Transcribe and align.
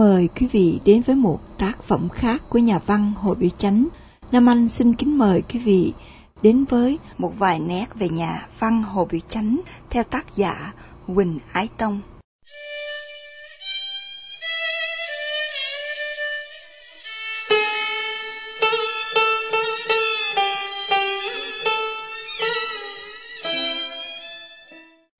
mời 0.00 0.28
quý 0.40 0.46
vị 0.52 0.80
đến 0.84 1.02
với 1.06 1.16
một 1.16 1.58
tác 1.58 1.82
phẩm 1.82 2.08
khác 2.08 2.42
của 2.48 2.58
nhà 2.58 2.78
văn 2.86 3.12
Hồ 3.16 3.34
Biểu 3.34 3.50
Chánh. 3.58 3.88
Nam 4.32 4.48
Anh 4.48 4.68
xin 4.68 4.94
kính 4.94 5.18
mời 5.18 5.42
quý 5.42 5.58
vị 5.58 5.92
đến 6.42 6.64
với 6.64 6.98
một 7.18 7.32
vài 7.38 7.60
nét 7.60 7.86
về 7.94 8.08
nhà 8.08 8.46
văn 8.58 8.82
Hồ 8.82 9.08
Biểu 9.10 9.20
Chánh 9.28 9.60
theo 9.90 10.04
tác 10.04 10.34
giả 10.34 10.72
Quỳnh 11.14 11.38
Ái 11.52 11.68
Tông. 11.76 12.00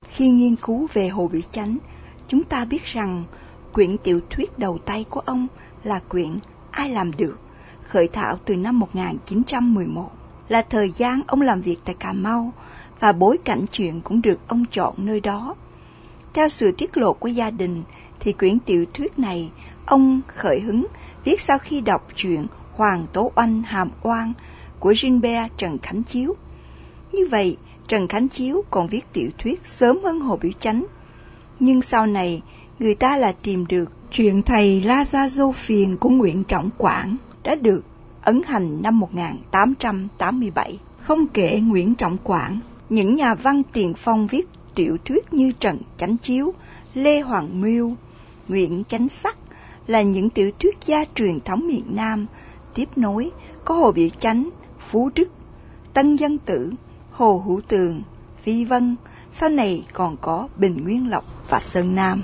Khi 0.08 0.30
nghiên 0.30 0.56
cứu 0.56 0.88
về 0.92 1.08
Hồ 1.08 1.28
Biểu 1.28 1.42
Chánh, 1.52 1.76
chúng 2.28 2.44
ta 2.44 2.64
biết 2.64 2.84
rằng 2.84 3.24
quyển 3.72 3.96
tiểu 3.98 4.20
thuyết 4.30 4.58
đầu 4.58 4.78
tay 4.78 5.04
của 5.10 5.20
ông 5.20 5.46
là 5.84 6.00
quyển 6.08 6.38
Ai 6.70 6.88
làm 6.88 7.10
được, 7.16 7.38
khởi 7.82 8.08
thảo 8.08 8.38
từ 8.44 8.56
năm 8.56 8.78
1911, 8.78 10.10
là 10.48 10.62
thời 10.62 10.90
gian 10.90 11.20
ông 11.26 11.40
làm 11.40 11.60
việc 11.60 11.76
tại 11.84 11.94
Cà 11.98 12.12
Mau 12.12 12.52
và 13.00 13.12
bối 13.12 13.38
cảnh 13.44 13.64
chuyện 13.72 14.00
cũng 14.00 14.22
được 14.22 14.38
ông 14.48 14.64
chọn 14.70 14.94
nơi 14.96 15.20
đó. 15.20 15.54
Theo 16.34 16.48
sự 16.48 16.72
tiết 16.72 16.96
lộ 16.96 17.12
của 17.12 17.28
gia 17.28 17.50
đình 17.50 17.82
thì 18.20 18.32
quyển 18.32 18.58
tiểu 18.58 18.84
thuyết 18.94 19.18
này 19.18 19.50
ông 19.86 20.20
khởi 20.36 20.60
hứng 20.60 20.86
viết 21.24 21.40
sau 21.40 21.58
khi 21.58 21.80
đọc 21.80 22.08
chuyện 22.16 22.46
Hoàng 22.72 23.06
Tố 23.12 23.32
Oanh 23.34 23.62
Hàm 23.62 23.90
Oan 24.02 24.32
của 24.78 24.94
Gilbert 24.94 25.52
Trần 25.56 25.78
Khánh 25.78 26.02
Chiếu. 26.02 26.36
Như 27.12 27.26
vậy, 27.26 27.56
Trần 27.88 28.08
Khánh 28.08 28.28
Chiếu 28.28 28.64
còn 28.70 28.88
viết 28.88 29.12
tiểu 29.12 29.30
thuyết 29.38 29.60
sớm 29.64 29.98
hơn 30.04 30.20
Hồ 30.20 30.36
Biểu 30.36 30.52
Chánh. 30.60 30.84
Nhưng 31.60 31.82
sau 31.82 32.06
này, 32.06 32.42
người 32.80 32.94
ta 32.94 33.16
là 33.16 33.32
tìm 33.32 33.66
được 33.66 33.84
chuyện 34.12 34.42
thầy 34.42 34.80
La 34.80 35.04
Gia 35.04 35.28
Dô 35.28 35.52
Phiền 35.52 35.96
của 35.96 36.08
Nguyễn 36.08 36.44
Trọng 36.44 36.70
Quảng 36.78 37.16
đã 37.42 37.54
được 37.54 37.80
ấn 38.22 38.42
hành 38.46 38.82
năm 38.82 39.00
1887. 39.00 40.78
Không 41.00 41.26
kể 41.26 41.60
Nguyễn 41.60 41.94
Trọng 41.94 42.18
Quảng, 42.24 42.60
những 42.88 43.16
nhà 43.16 43.34
văn 43.34 43.62
tiền 43.72 43.94
phong 43.94 44.26
viết 44.26 44.48
tiểu 44.74 44.96
thuyết 45.04 45.32
như 45.32 45.52
Trần 45.60 45.78
Chánh 45.96 46.16
Chiếu, 46.16 46.54
Lê 46.94 47.20
Hoàng 47.20 47.60
Miêu, 47.60 47.92
Nguyễn 48.48 48.82
Chánh 48.88 49.08
Sắc 49.08 49.38
là 49.86 50.02
những 50.02 50.30
tiểu 50.30 50.50
thuyết 50.58 50.78
gia 50.86 51.04
truyền 51.14 51.40
thống 51.40 51.66
miền 51.66 51.84
Nam, 51.90 52.26
tiếp 52.74 52.88
nối 52.96 53.30
có 53.64 53.74
Hồ 53.74 53.92
Biểu 53.92 54.08
Chánh, 54.08 54.50
Phú 54.88 55.10
Đức, 55.14 55.28
Tân 55.92 56.16
Dân 56.16 56.38
Tử, 56.38 56.72
Hồ 57.10 57.42
Hữu 57.46 57.60
Tường, 57.68 58.02
Phi 58.42 58.64
Vân, 58.64 58.96
sau 59.32 59.48
này 59.48 59.84
còn 59.92 60.16
có 60.16 60.48
Bình 60.56 60.84
Nguyên 60.84 61.10
Lộc 61.10 61.24
và 61.50 61.60
Sơn 61.60 61.94
Nam. 61.94 62.22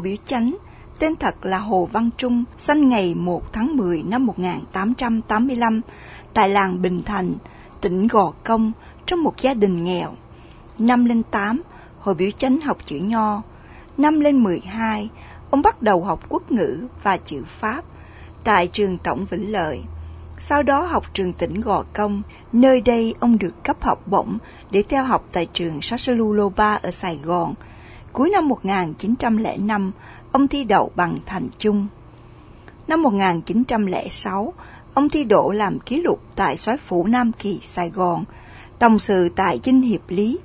Hồ 0.00 0.04
Biểu 0.04 0.16
Chánh, 0.26 0.56
tên 0.98 1.16
thật 1.16 1.46
là 1.46 1.58
Hồ 1.58 1.88
Văn 1.92 2.10
Trung, 2.16 2.44
sinh 2.58 2.88
ngày 2.88 3.14
1 3.14 3.52
tháng 3.52 3.76
10 3.76 4.02
năm 4.02 4.26
1885 4.26 5.80
tại 6.34 6.48
làng 6.48 6.82
Bình 6.82 7.02
Thành, 7.02 7.34
tỉnh 7.80 8.06
Gò 8.06 8.32
Công, 8.44 8.72
trong 9.06 9.22
một 9.22 9.40
gia 9.40 9.54
đình 9.54 9.84
nghèo. 9.84 10.12
Năm 10.78 11.04
lên 11.04 11.22
8, 11.22 11.62
Hồ 11.98 12.14
Biểu 12.14 12.30
Chánh 12.30 12.60
học 12.60 12.78
chữ 12.84 12.96
Nho. 12.96 13.42
Năm 13.96 14.20
lên 14.20 14.42
12, 14.42 15.08
ông 15.50 15.62
bắt 15.62 15.82
đầu 15.82 16.04
học 16.04 16.20
quốc 16.28 16.52
ngữ 16.52 16.86
và 17.02 17.16
chữ 17.16 17.42
Pháp 17.46 17.84
tại 18.44 18.66
trường 18.66 18.98
Tổng 18.98 19.26
Vĩnh 19.30 19.52
Lợi. 19.52 19.82
Sau 20.38 20.62
đó 20.62 20.82
học 20.82 21.04
trường 21.14 21.32
tỉnh 21.32 21.60
Gò 21.60 21.84
Công, 21.92 22.22
nơi 22.52 22.80
đây 22.80 23.14
ông 23.20 23.38
được 23.38 23.64
cấp 23.64 23.76
học 23.80 24.02
bổng 24.06 24.38
để 24.70 24.82
theo 24.88 25.04
học 25.04 25.24
tại 25.32 25.46
trường 25.52 25.82
Sasaluloba 25.82 26.74
ở 26.74 26.90
Sài 26.90 27.20
Gòn– 27.24 27.54
Cuối 28.12 28.30
năm 28.30 28.48
1905, 28.48 29.92
ông 30.32 30.48
thi 30.48 30.64
đậu 30.64 30.90
bằng 30.94 31.18
thành 31.26 31.46
trung. 31.58 31.86
Năm 32.88 33.02
1906, 33.02 34.54
ông 34.94 35.08
thi 35.08 35.24
đỗ 35.24 35.50
làm 35.50 35.78
ký 35.78 36.00
lục 36.02 36.22
tại 36.36 36.56
soái 36.56 36.76
phủ 36.76 37.06
Nam 37.06 37.32
Kỳ, 37.32 37.60
Sài 37.64 37.90
Gòn, 37.90 38.24
tổng 38.78 38.98
sự 38.98 39.28
tại 39.28 39.60
Dinh 39.64 39.82
Hiệp 39.82 40.00
Lý. 40.08 40.38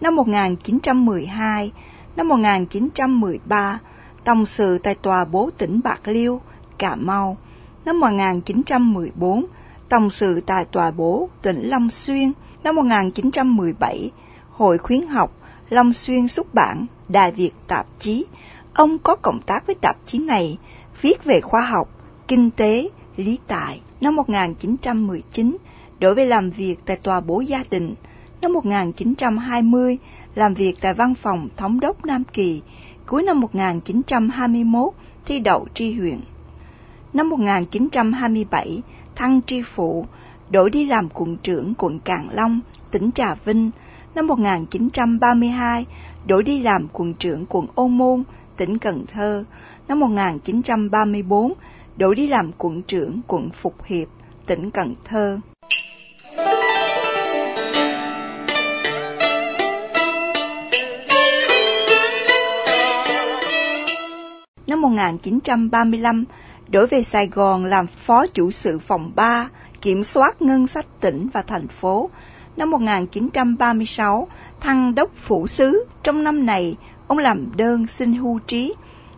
Năm 0.00 0.16
1912, 0.16 1.72
năm 2.16 2.28
1913, 2.28 3.78
tổng 4.24 4.46
sự 4.46 4.78
tại 4.78 4.94
tòa 4.94 5.24
bố 5.24 5.50
tỉnh 5.58 5.80
Bạc 5.84 6.00
Liêu, 6.04 6.40
Cà 6.78 6.96
Mau. 6.96 7.36
Năm 7.84 8.00
1914, 8.00 9.46
tổng 9.88 10.10
sự 10.10 10.40
tại 10.40 10.64
tòa 10.64 10.90
bố 10.90 11.28
tỉnh 11.42 11.68
Long 11.68 11.90
Xuyên. 11.90 12.32
Năm 12.64 12.74
1917, 12.74 14.10
Hội 14.50 14.78
khuyến 14.78 15.06
học 15.06 15.32
Long 15.68 15.92
Xuyên 15.92 16.28
xuất 16.28 16.54
bản 16.54 16.86
Đại 17.08 17.32
Việt 17.32 17.50
tạp 17.68 17.86
chí. 17.98 18.24
Ông 18.74 18.98
có 18.98 19.16
cộng 19.16 19.40
tác 19.46 19.66
với 19.66 19.74
tạp 19.74 19.96
chí 20.06 20.18
này, 20.18 20.58
viết 21.00 21.24
về 21.24 21.40
khoa 21.40 21.60
học, 21.60 21.88
kinh 22.28 22.50
tế, 22.50 22.88
lý 23.16 23.38
tài. 23.46 23.80
Năm 24.00 24.16
1919, 24.16 25.56
đổi 25.98 26.14
về 26.14 26.24
làm 26.24 26.50
việc 26.50 26.76
tại 26.84 26.96
tòa 26.96 27.20
bố 27.20 27.40
gia 27.40 27.62
đình. 27.70 27.94
Năm 28.40 28.52
1920, 28.52 29.98
làm 30.34 30.54
việc 30.54 30.74
tại 30.80 30.94
văn 30.94 31.14
phòng 31.14 31.48
thống 31.56 31.80
đốc 31.80 32.06
Nam 32.06 32.24
Kỳ. 32.32 32.62
Cuối 33.06 33.22
năm 33.22 33.40
1921, 33.40 34.92
thi 35.26 35.40
đậu 35.40 35.66
tri 35.74 35.92
huyện. 35.92 36.20
Năm 37.12 37.28
1927, 37.28 38.82
thăng 39.16 39.42
tri 39.42 39.62
phụ, 39.62 40.06
đổi 40.50 40.70
đi 40.70 40.86
làm 40.86 41.08
quận 41.08 41.36
trưởng 41.36 41.74
quận 41.78 42.00
Càng 42.04 42.28
Long, 42.32 42.60
tỉnh 42.90 43.10
Trà 43.12 43.34
Vinh. 43.44 43.70
Năm 44.14 44.26
1932, 44.26 45.86
đổi 46.26 46.42
đi 46.42 46.62
làm 46.62 46.88
quận 46.92 47.14
trưởng 47.14 47.46
quận 47.46 47.66
Ô 47.74 47.88
Môn, 47.88 48.24
tỉnh 48.56 48.78
Cần 48.78 49.04
Thơ. 49.12 49.44
Năm 49.88 50.00
1934, 50.00 51.52
đổi 51.96 52.14
đi 52.14 52.26
làm 52.26 52.52
quận 52.58 52.82
trưởng 52.82 53.20
quận 53.26 53.50
Phục 53.50 53.84
Hiệp, 53.84 54.08
tỉnh 54.46 54.70
Cần 54.70 54.94
Thơ. 55.04 55.40
Năm 64.66 64.80
1935, 64.80 66.24
đổi 66.68 66.86
về 66.86 67.02
Sài 67.02 67.26
Gòn 67.26 67.64
làm 67.64 67.86
phó 67.86 68.26
chủ 68.26 68.50
sự 68.50 68.78
phòng 68.78 69.12
3, 69.14 69.48
kiểm 69.80 70.04
soát 70.04 70.42
ngân 70.42 70.66
sách 70.66 70.86
tỉnh 71.00 71.28
và 71.32 71.42
thành 71.42 71.68
phố, 71.68 72.10
năm 72.58 72.70
1936 72.70 74.28
thăng 74.60 74.94
đốc 74.94 75.10
phủ 75.26 75.46
sứ. 75.46 75.84
Trong 76.02 76.24
năm 76.24 76.46
này, 76.46 76.76
ông 77.06 77.18
làm 77.18 77.56
đơn 77.56 77.86
xin 77.86 78.12
hưu 78.12 78.38
trí, 78.38 78.74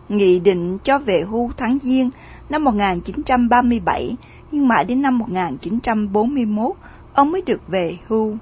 nghị 0.09 0.39
định 0.39 0.77
cho 0.83 0.99
về 0.99 1.21
hưu 1.21 1.51
tháng 1.57 1.77
Giêng 1.81 2.09
năm 2.49 2.63
1937, 2.63 4.15
nhưng 4.51 4.67
mãi 4.67 4.85
đến 4.85 5.01
năm 5.01 5.17
1941, 5.17 6.71
ông 7.13 7.31
mới 7.31 7.41
được 7.41 7.61
về 7.67 7.97
hưu. 8.07 8.37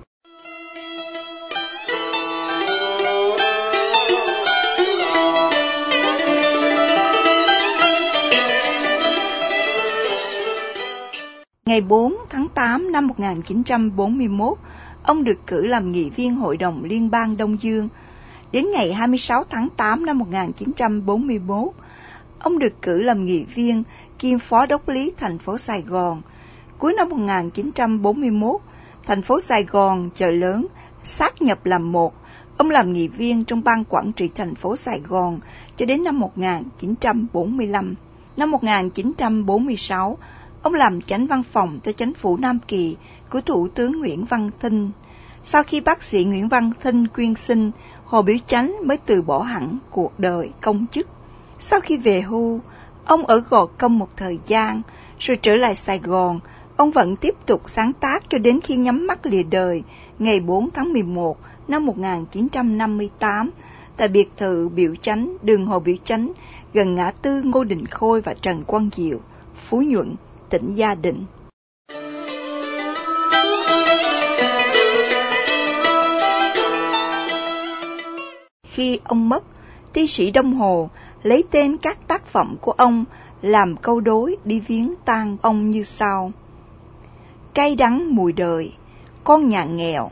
Ngày 11.65 11.81
4 11.81 12.15
tháng 12.29 12.47
8 12.47 12.91
năm 12.91 13.07
1941, 13.07 14.57
ông 15.03 15.23
được 15.23 15.47
cử 15.47 15.65
làm 15.65 15.91
nghị 15.91 16.09
viên 16.09 16.35
Hội 16.35 16.57
đồng 16.57 16.83
Liên 16.83 17.11
bang 17.11 17.37
Đông 17.37 17.61
Dương. 17.61 17.89
Đến 18.51 18.71
ngày 18.71 18.93
26 18.93 19.43
tháng 19.43 19.69
8 19.77 20.05
năm 20.05 20.17
1941, 20.17 21.67
ông 22.39 22.59
được 22.59 22.81
cử 22.81 23.01
làm 23.01 23.25
nghị 23.25 23.43
viên 23.43 23.83
kiêm 24.19 24.39
phó 24.39 24.65
đốc 24.65 24.89
lý 24.89 25.11
thành 25.17 25.37
phố 25.37 25.57
Sài 25.57 25.81
Gòn. 25.81 26.21
Cuối 26.77 26.93
năm 26.93 27.09
1941, 27.09 28.61
thành 29.05 29.21
phố 29.21 29.41
Sài 29.41 29.63
Gòn, 29.63 30.09
chợ 30.15 30.31
lớn, 30.31 30.65
sát 31.03 31.41
nhập 31.41 31.65
làm 31.65 31.91
một. 31.91 32.13
Ông 32.57 32.69
làm 32.69 32.93
nghị 32.93 33.07
viên 33.07 33.43
trong 33.43 33.63
ban 33.63 33.83
quản 33.85 34.11
trị 34.11 34.29
thành 34.35 34.55
phố 34.55 34.75
Sài 34.75 34.99
Gòn 35.07 35.39
cho 35.75 35.85
đến 35.85 36.03
năm 36.03 36.19
1945. 36.19 37.95
Năm 38.37 38.51
1946, 38.51 40.17
Ông 40.61 40.73
làm 40.73 41.01
chánh 41.01 41.27
văn 41.27 41.43
phòng 41.43 41.79
cho 41.83 41.91
chính 41.91 42.13
phủ 42.13 42.37
Nam 42.37 42.59
Kỳ 42.67 42.95
của 43.29 43.41
Thủ 43.41 43.67
tướng 43.67 43.99
Nguyễn 43.99 44.25
Văn 44.25 44.49
Thinh. 44.59 44.91
Sau 45.43 45.63
khi 45.63 45.81
bác 45.81 46.03
sĩ 46.03 46.23
Nguyễn 46.23 46.49
Văn 46.49 46.71
Thinh 46.83 47.07
quyên 47.07 47.35
sinh, 47.35 47.71
Hồ 48.05 48.21
Biểu 48.21 48.37
Chánh 48.47 48.75
mới 48.83 48.97
từ 48.97 49.21
bỏ 49.21 49.39
hẳn 49.39 49.77
cuộc 49.89 50.19
đời 50.19 50.49
công 50.61 50.85
chức. 50.91 51.07
Sau 51.59 51.79
khi 51.79 51.97
về 51.97 52.21
hưu, 52.21 52.61
ông 53.05 53.25
ở 53.25 53.39
Gò 53.49 53.65
Công 53.65 53.99
một 53.99 54.09
thời 54.17 54.39
gian, 54.45 54.81
rồi 55.19 55.37
trở 55.41 55.55
lại 55.55 55.75
Sài 55.75 55.99
Gòn. 55.99 56.39
Ông 56.77 56.91
vẫn 56.91 57.15
tiếp 57.15 57.35
tục 57.45 57.61
sáng 57.67 57.93
tác 57.93 58.29
cho 58.29 58.37
đến 58.37 58.59
khi 58.61 58.75
nhắm 58.75 59.07
mắt 59.07 59.25
lìa 59.25 59.43
đời 59.43 59.83
ngày 60.19 60.39
4 60.39 60.69
tháng 60.71 60.93
11 60.93 61.37
năm 61.67 61.85
1958 61.85 63.51
tại 63.97 64.07
biệt 64.07 64.29
thự 64.37 64.69
Biểu 64.69 64.95
Chánh, 64.95 65.37
đường 65.41 65.65
Hồ 65.65 65.79
Biểu 65.79 65.95
Chánh, 66.03 66.31
gần 66.73 66.95
ngã 66.95 67.11
tư 67.21 67.41
Ngô 67.43 67.63
Đình 67.63 67.85
Khôi 67.85 68.21
và 68.21 68.33
Trần 68.33 68.63
Quang 68.63 68.89
Diệu, 68.95 69.19
Phú 69.55 69.81
Nhuận, 69.81 70.15
tỉnh 70.49 70.71
Gia 70.71 70.95
Định. 70.95 71.25
Khi 78.63 78.99
ông 79.03 79.29
mất, 79.29 79.43
thi 79.93 80.07
sĩ 80.07 80.31
Đông 80.31 80.53
Hồ 80.53 80.89
lấy 81.23 81.43
tên 81.51 81.77
các 81.77 82.07
tác 82.07 82.27
phẩm 82.27 82.55
của 82.61 82.71
ông 82.71 83.05
làm 83.41 83.75
câu 83.75 83.99
đối 83.99 84.37
đi 84.45 84.59
viếng 84.59 84.93
tang 85.05 85.37
ông 85.41 85.71
như 85.71 85.83
sau. 85.83 86.31
Cay 87.53 87.75
đắng 87.75 88.15
mùi 88.15 88.33
đời, 88.33 88.73
con 89.23 89.49
nhà 89.49 89.63
nghèo, 89.63 90.11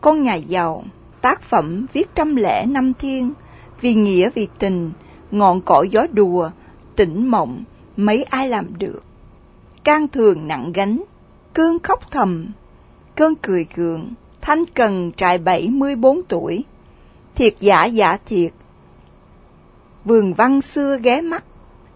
con 0.00 0.22
nhà 0.22 0.34
giàu, 0.34 0.84
tác 1.20 1.42
phẩm 1.42 1.86
viết 1.92 2.14
trăm 2.14 2.36
lẻ 2.36 2.66
năm 2.66 2.92
thiên, 2.94 3.32
vì 3.80 3.94
nghĩa 3.94 4.30
vì 4.34 4.48
tình, 4.58 4.92
ngọn 5.30 5.60
cỏ 5.60 5.82
gió 5.90 6.06
đùa, 6.12 6.50
tỉnh 6.96 7.28
mộng, 7.28 7.64
mấy 7.96 8.22
ai 8.22 8.48
làm 8.48 8.78
được. 8.78 9.05
Can 9.86 10.08
thường 10.08 10.48
nặng 10.48 10.72
gánh, 10.72 11.02
cơn 11.54 11.78
khóc 11.78 12.10
thầm, 12.10 12.46
cơn 13.14 13.34
cười 13.42 13.66
gượng, 13.74 14.14
thanh 14.40 14.64
cần 14.74 15.12
trại 15.12 15.38
bảy 15.38 15.68
mươi 15.68 15.96
bốn 15.96 16.22
tuổi, 16.28 16.64
thiệt 17.34 17.54
giả 17.60 17.84
giả 17.84 18.18
thiệt. 18.26 18.52
Vườn 20.04 20.34
văn 20.34 20.60
xưa 20.60 20.98
ghé 21.02 21.20
mắt, 21.20 21.44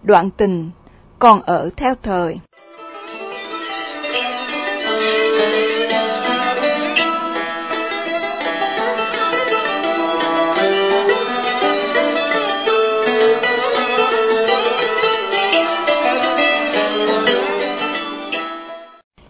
đoạn 0.03 0.29
tình 0.37 0.69
còn 1.19 1.41
ở 1.41 1.69
theo 1.77 1.95
thời. 2.01 2.39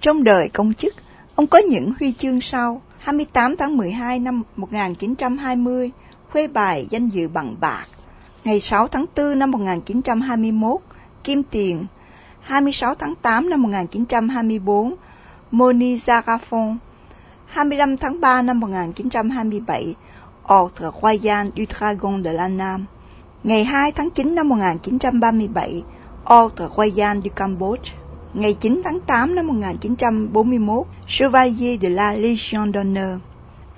Trong 0.02 0.24
đời 0.24 0.50
công 0.50 0.74
chức, 0.74 0.94
ông 1.36 1.48
có 1.48 1.58
những 1.58 1.94
huy 2.00 2.14
chương 2.14 2.42
sau. 2.42 2.82
28 3.00 3.58
tháng 3.58 3.78
12 3.78 4.20
năm 4.20 4.44
1920, 4.56 5.92
khuê 6.32 6.48
bài 6.48 6.88
danh 6.90 7.10
dự 7.10 7.28
bằng 7.28 7.56
bạc. 7.60 7.86
Ngày 8.44 8.60
6 8.60 8.88
tháng 8.88 9.06
4 9.16 9.40
năm 9.40 9.52
1921, 9.52 10.82
kim 11.24 11.44
tiền. 11.44 11.86
26 12.42 12.96
tháng 12.96 13.16
8 13.16 13.50
năm 13.50 13.62
1924, 13.62 14.96
Moni 15.52 15.98
Zarafon. 15.98 16.76
25 17.48 17.98
tháng 17.98 18.22
3 18.22 18.42
năm 18.42 18.60
1927, 18.60 19.96
Ordre 20.54 20.88
Royal 21.02 21.48
du 21.58 21.64
Dragon 21.80 22.24
de 22.24 22.34
la 22.34 22.48
Nam. 22.48 22.86
Ngày 23.44 23.64
2 23.64 23.92
tháng 23.92 24.10
9 24.10 24.36
năm 24.36 24.50
1937, 24.50 25.84
Ordre 26.34 26.66
Royal 26.78 27.18
du 27.24 27.30
Cambodge 27.36 27.92
ngày 28.34 28.54
9 28.54 28.82
tháng 28.84 29.00
8 29.00 29.36
năm 29.36 29.48
1941, 29.48 30.88
Chevalier 31.08 31.82
de 31.82 31.90
la 31.90 32.14
Légion 32.14 32.72
d'honneur. 32.72 33.20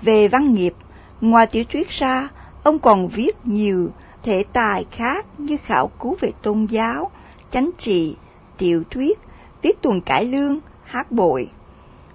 Về 0.02 0.28
văn 0.28 0.54
nghiệp, 0.54 0.74
ngoài 1.20 1.46
tiểu 1.46 1.64
thuyết 1.72 1.88
ra, 1.88 2.28
ông 2.62 2.78
còn 2.78 3.08
viết 3.08 3.46
nhiều 3.46 3.90
thể 4.22 4.44
tài 4.52 4.84
khác 4.90 5.26
như 5.38 5.56
khảo 5.64 5.90
cứu 6.00 6.16
về 6.20 6.30
tôn 6.42 6.66
giáo, 6.66 7.10
chánh 7.50 7.70
trị, 7.78 8.16
tiểu 8.58 8.82
thuyết, 8.90 9.18
viết 9.62 9.82
tuần 9.82 10.00
cải 10.00 10.24
lương, 10.24 10.60
hát 10.84 11.12
bội. 11.12 11.50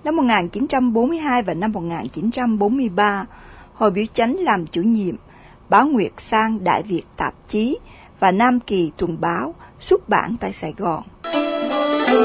Năm 0.03 0.15
1942 0.15 1.43
và 1.43 1.53
năm 1.53 1.71
1943, 1.71 3.25
Hội 3.73 3.91
Biểu 3.91 4.05
Chánh 4.13 4.35
làm 4.39 4.67
chủ 4.67 4.81
nhiệm 4.81 5.15
báo 5.69 5.85
Nguyệt 5.85 6.11
Sang 6.17 6.63
Đại 6.63 6.83
Việt 6.83 7.03
Tạp 7.17 7.33
Chí 7.47 7.77
và 8.19 8.31
Nam 8.31 8.59
Kỳ 8.59 8.91
Tuần 8.97 9.21
Báo 9.21 9.55
xuất 9.79 10.09
bản 10.09 10.35
tại 10.39 10.53
Sài 10.53 10.73
Gòn. 10.77 11.03
Đáng 12.09 12.15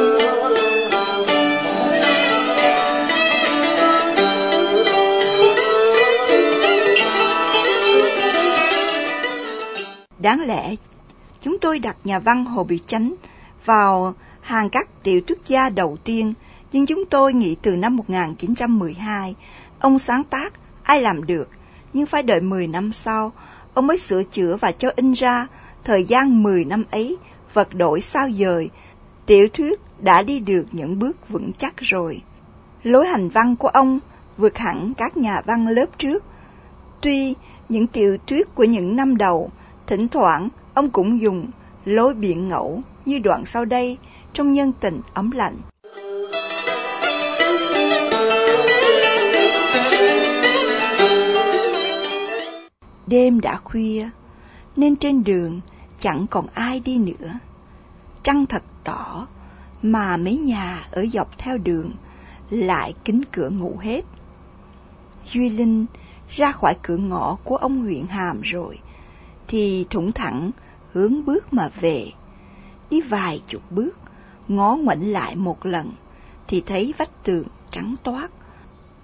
lẽ, 10.46 10.74
chúng 11.40 11.58
tôi 11.58 11.78
đặt 11.78 11.96
nhà 12.04 12.18
văn 12.18 12.44
Hồ 12.44 12.64
Bị 12.64 12.80
Chánh 12.86 13.14
vào 13.64 14.14
hàng 14.40 14.70
các 14.70 14.88
tiểu 15.02 15.20
thuyết 15.26 15.38
gia 15.46 15.68
đầu 15.70 15.96
tiên, 16.04 16.32
nhưng 16.72 16.86
chúng 16.86 17.04
tôi 17.10 17.32
nghĩ 17.32 17.56
từ 17.62 17.76
năm 17.76 17.96
1912, 17.96 19.34
ông 19.78 19.98
sáng 19.98 20.24
tác 20.24 20.52
ai 20.82 21.00
làm 21.00 21.26
được, 21.26 21.48
nhưng 21.92 22.06
phải 22.06 22.22
đợi 22.22 22.40
10 22.40 22.66
năm 22.66 22.92
sau, 22.92 23.32
ông 23.74 23.86
mới 23.86 23.98
sửa 23.98 24.22
chữa 24.22 24.56
và 24.56 24.72
cho 24.72 24.90
in 24.96 25.12
ra, 25.12 25.46
thời 25.84 26.04
gian 26.04 26.42
10 26.42 26.64
năm 26.64 26.84
ấy, 26.90 27.16
vật 27.54 27.74
đổi 27.74 28.00
sao 28.00 28.30
dời, 28.30 28.70
tiểu 29.26 29.48
thuyết 29.48 29.80
đã 29.98 30.22
đi 30.22 30.40
được 30.40 30.64
những 30.72 30.98
bước 30.98 31.28
vững 31.28 31.52
chắc 31.52 31.74
rồi. 31.76 32.22
Lối 32.82 33.06
hành 33.06 33.28
văn 33.28 33.56
của 33.56 33.68
ông 33.68 33.98
vượt 34.36 34.58
hẳn 34.58 34.92
các 34.96 35.16
nhà 35.16 35.40
văn 35.46 35.68
lớp 35.68 35.86
trước. 35.98 36.24
Tuy 37.00 37.34
những 37.68 37.86
tiểu 37.86 38.16
thuyết 38.26 38.54
của 38.54 38.64
những 38.64 38.96
năm 38.96 39.16
đầu, 39.16 39.50
thỉnh 39.86 40.08
thoảng 40.08 40.48
ông 40.74 40.90
cũng 40.90 41.20
dùng 41.20 41.46
lối 41.84 42.14
biện 42.14 42.48
ngẫu 42.48 42.82
như 43.04 43.18
đoạn 43.18 43.44
sau 43.46 43.64
đây 43.64 43.98
trong 44.32 44.52
nhân 44.52 44.72
tình 44.80 45.00
ấm 45.14 45.30
lạnh. 45.30 45.56
Đêm 53.06 53.40
đã 53.40 53.56
khuya, 53.64 54.08
nên 54.76 54.96
trên 54.96 55.24
đường 55.24 55.60
chẳng 56.00 56.26
còn 56.30 56.46
ai 56.54 56.80
đi 56.80 56.98
nữa. 56.98 57.38
Trăng 58.24 58.46
thật 58.46 58.62
tỏ, 58.84 59.26
mà 59.82 60.16
mấy 60.16 60.36
nhà 60.36 60.84
ở 60.90 61.06
dọc 61.06 61.38
theo 61.38 61.58
đường 61.58 61.92
lại 62.50 62.94
kính 63.04 63.22
cửa 63.32 63.50
ngủ 63.50 63.76
hết. 63.80 64.04
Duy 65.32 65.50
Linh 65.50 65.86
ra 66.30 66.52
khỏi 66.52 66.76
cửa 66.82 66.96
ngõ 66.96 67.36
của 67.44 67.56
ông 67.56 67.82
huyện 67.82 68.06
Hàm 68.06 68.40
rồi, 68.40 68.78
thì 69.48 69.86
thủng 69.90 70.12
thẳng 70.12 70.50
hướng 70.92 71.24
bước 71.24 71.52
mà 71.52 71.68
về. 71.80 72.06
Đi 72.90 73.00
vài 73.00 73.42
chục 73.48 73.62
bước, 73.70 73.96
ngó 74.48 74.76
ngoảnh 74.76 75.12
lại 75.12 75.36
một 75.36 75.66
lần, 75.66 75.92
thì 76.48 76.62
thấy 76.66 76.94
vách 76.98 77.24
tường 77.24 77.46
trắng 77.70 77.94
toát, 78.02 78.28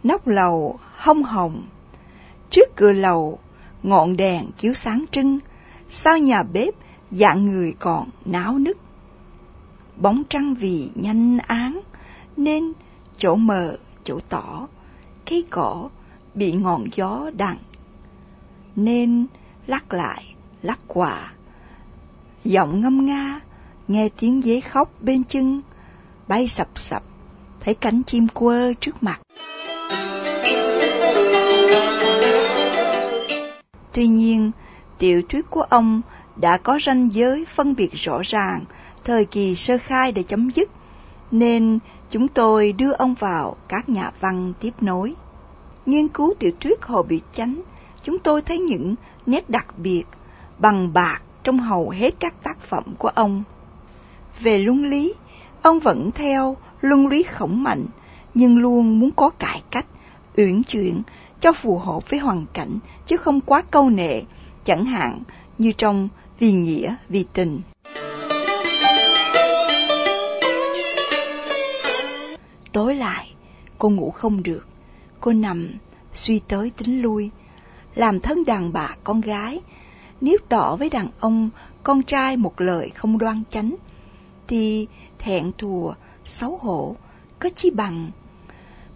nóc 0.03 0.27
lầu 0.27 0.79
hông 0.97 1.23
hồng. 1.23 1.63
Trước 2.51 2.77
cửa 2.77 2.93
lầu, 2.93 3.39
ngọn 3.83 4.17
đèn 4.17 4.47
chiếu 4.57 4.75
sáng 4.75 5.05
trưng, 5.11 5.39
sau 5.91 6.19
nhà 6.19 6.43
bếp 6.43 6.75
dạng 7.11 7.47
người 7.47 7.75
còn 7.79 8.09
náo 8.25 8.59
nức 8.59 8.77
bóng 10.01 10.23
trăng 10.29 10.55
vì 10.55 10.91
nhanh 10.95 11.39
án, 11.39 11.81
nên 12.37 12.73
chỗ 13.17 13.35
mờ, 13.35 13.77
chỗ 14.05 14.21
tỏ 14.29 14.67
cây 15.27 15.45
cỏ 15.51 15.89
bị 16.35 16.53
ngọn 16.53 16.85
gió 16.97 17.31
đằng 17.37 17.57
nên 18.77 19.27
lắc 19.67 19.93
lại, 19.93 20.35
lắc 20.63 20.79
quả 20.87 21.33
giọng 22.45 22.81
ngâm 22.81 23.07
nga, 23.07 23.41
nghe 23.89 24.09
tiếng 24.21 24.43
dế 24.43 24.61
khóc 24.61 24.93
bên 25.01 25.25
chân, 25.25 25.63
bay 26.29 26.49
sập 26.49 26.69
sập, 26.79 27.03
thấy 27.61 27.75
cánh 27.75 28.03
chim 28.03 28.29
quơ 28.29 28.73
trước 28.81 29.03
mặt. 29.03 29.21
Tuy 33.93 34.09
nhiên, 34.09 34.51
tiểu 34.99 35.23
thuyết 35.29 35.51
của 35.51 35.63
ông 35.63 36.01
đã 36.37 36.57
có 36.57 36.79
ranh 36.87 37.09
giới 37.13 37.45
phân 37.45 37.75
biệt 37.75 37.93
rõ 37.93 38.21
ràng 38.23 38.65
thời 39.05 39.25
kỳ 39.25 39.55
sơ 39.55 39.79
khai 39.79 40.13
đã 40.13 40.23
chấm 40.23 40.51
dứt, 40.51 40.71
nên 41.31 41.79
chúng 42.11 42.29
tôi 42.29 42.73
đưa 42.73 42.93
ông 42.93 43.15
vào 43.15 43.57
các 43.69 43.89
nhà 43.89 44.11
văn 44.21 44.53
tiếp 44.61 44.73
nối. 44.81 45.15
Nghiên 45.87 46.09
cứu 46.09 46.35
tiểu 46.39 46.51
thuyết 46.61 46.83
Hồ 46.83 47.03
Bị 47.03 47.21
Chánh, 47.33 47.61
chúng 48.03 48.19
tôi 48.19 48.43
thấy 48.43 48.59
những 48.59 48.95
nét 49.27 49.51
đặc 49.51 49.79
biệt, 49.79 50.05
bằng 50.59 50.93
bạc 50.93 51.23
trong 51.43 51.59
hầu 51.59 51.91
hết 51.91 52.15
các 52.21 52.43
tác 52.43 52.61
phẩm 52.61 52.85
của 52.99 53.09
ông. 53.09 53.43
Về 54.41 54.59
luân 54.59 54.85
lý, 54.85 55.15
ông 55.63 55.81
vẫn 55.81 56.11
theo 56.11 56.57
luân 56.81 57.07
lý 57.07 57.23
khổng 57.23 57.63
mạnh, 57.63 57.87
nhưng 58.35 58.59
luôn 58.59 59.01
muốn 59.01 59.11
có 59.11 59.31
cải 59.31 59.63
cách, 59.71 59.87
uyển 60.37 60.63
chuyển 60.63 61.03
cho 61.41 61.53
phù 61.53 61.79
hợp 61.79 62.11
với 62.11 62.21
hoàn 62.21 62.47
cảnh, 62.53 62.79
chứ 63.07 63.17
không 63.17 63.41
quá 63.41 63.63
câu 63.71 63.91
nệ, 63.91 64.23
chẳng 64.65 64.85
hạn 64.85 65.23
như 65.59 65.73
trong 65.73 66.09
Vì 66.39 66.53
Nghĩa, 66.53 66.95
Vì 67.09 67.25
Tình. 67.33 67.61
Tối 72.73 72.95
lại, 72.95 73.35
cô 73.79 73.91
ngủ 73.91 74.11
không 74.11 74.43
được. 74.43 74.67
Cô 75.21 75.33
nằm, 75.33 75.71
suy 76.13 76.41
tới 76.49 76.71
tính 76.71 77.03
lui. 77.03 77.31
Làm 77.95 78.21
thân 78.21 78.45
đàn 78.45 78.73
bà 78.73 78.97
con 79.05 79.21
gái, 79.21 79.61
nếu 80.21 80.37
tỏ 80.49 80.77
với 80.77 80.91
đàn 80.91 81.09
ông 81.21 81.51
con 81.83 82.03
trai 82.03 82.37
một 82.37 82.61
lời 82.61 82.91
không 82.95 83.19
đoan 83.19 83.43
chánh, 83.51 83.75
thì 84.49 84.87
thẹn 85.19 85.53
thùa, 85.59 85.95
xấu 86.25 86.59
hổ, 86.63 86.97
có 87.39 87.51
chi 87.57 87.71
bằng. 87.71 88.11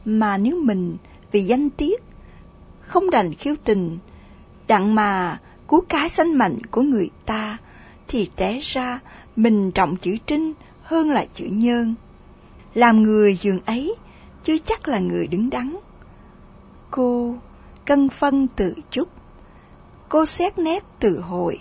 Mà 0.04 0.38
nếu 0.38 0.61
mình 0.62 0.97
vì 1.33 1.45
danh 1.45 1.71
tiết, 1.71 2.02
không 2.81 3.11
đành 3.11 3.35
khiêu 3.35 3.54
tình, 3.64 3.99
đặng 4.66 4.95
mà 4.95 5.40
cứu 5.69 5.81
cái 5.88 6.11
sanh 6.11 6.38
mạnh 6.38 6.59
của 6.71 6.83
người 6.83 7.11
ta, 7.26 7.59
thì 8.09 8.31
té 8.37 8.59
ra 8.62 9.00
mình 9.37 9.71
trọng 9.71 9.97
chữ 9.97 10.16
trinh 10.26 10.52
hơn 10.83 11.11
là 11.11 11.26
chữ 11.35 11.45
nhơn. 11.45 11.95
Làm 12.75 13.02
người 13.02 13.37
giường 13.37 13.61
ấy, 13.66 13.95
chưa 14.43 14.59
chắc 14.64 14.88
là 14.88 14.99
người 14.99 15.26
đứng 15.26 15.50
đắn. 15.50 15.76
Cô 16.90 17.35
cân 17.85 18.09
phân 18.09 18.47
tự 18.47 18.75
chút, 18.90 19.09
cô 20.09 20.26
xét 20.26 20.59
nét 20.59 20.85
từ 20.99 21.21
hồi. 21.21 21.59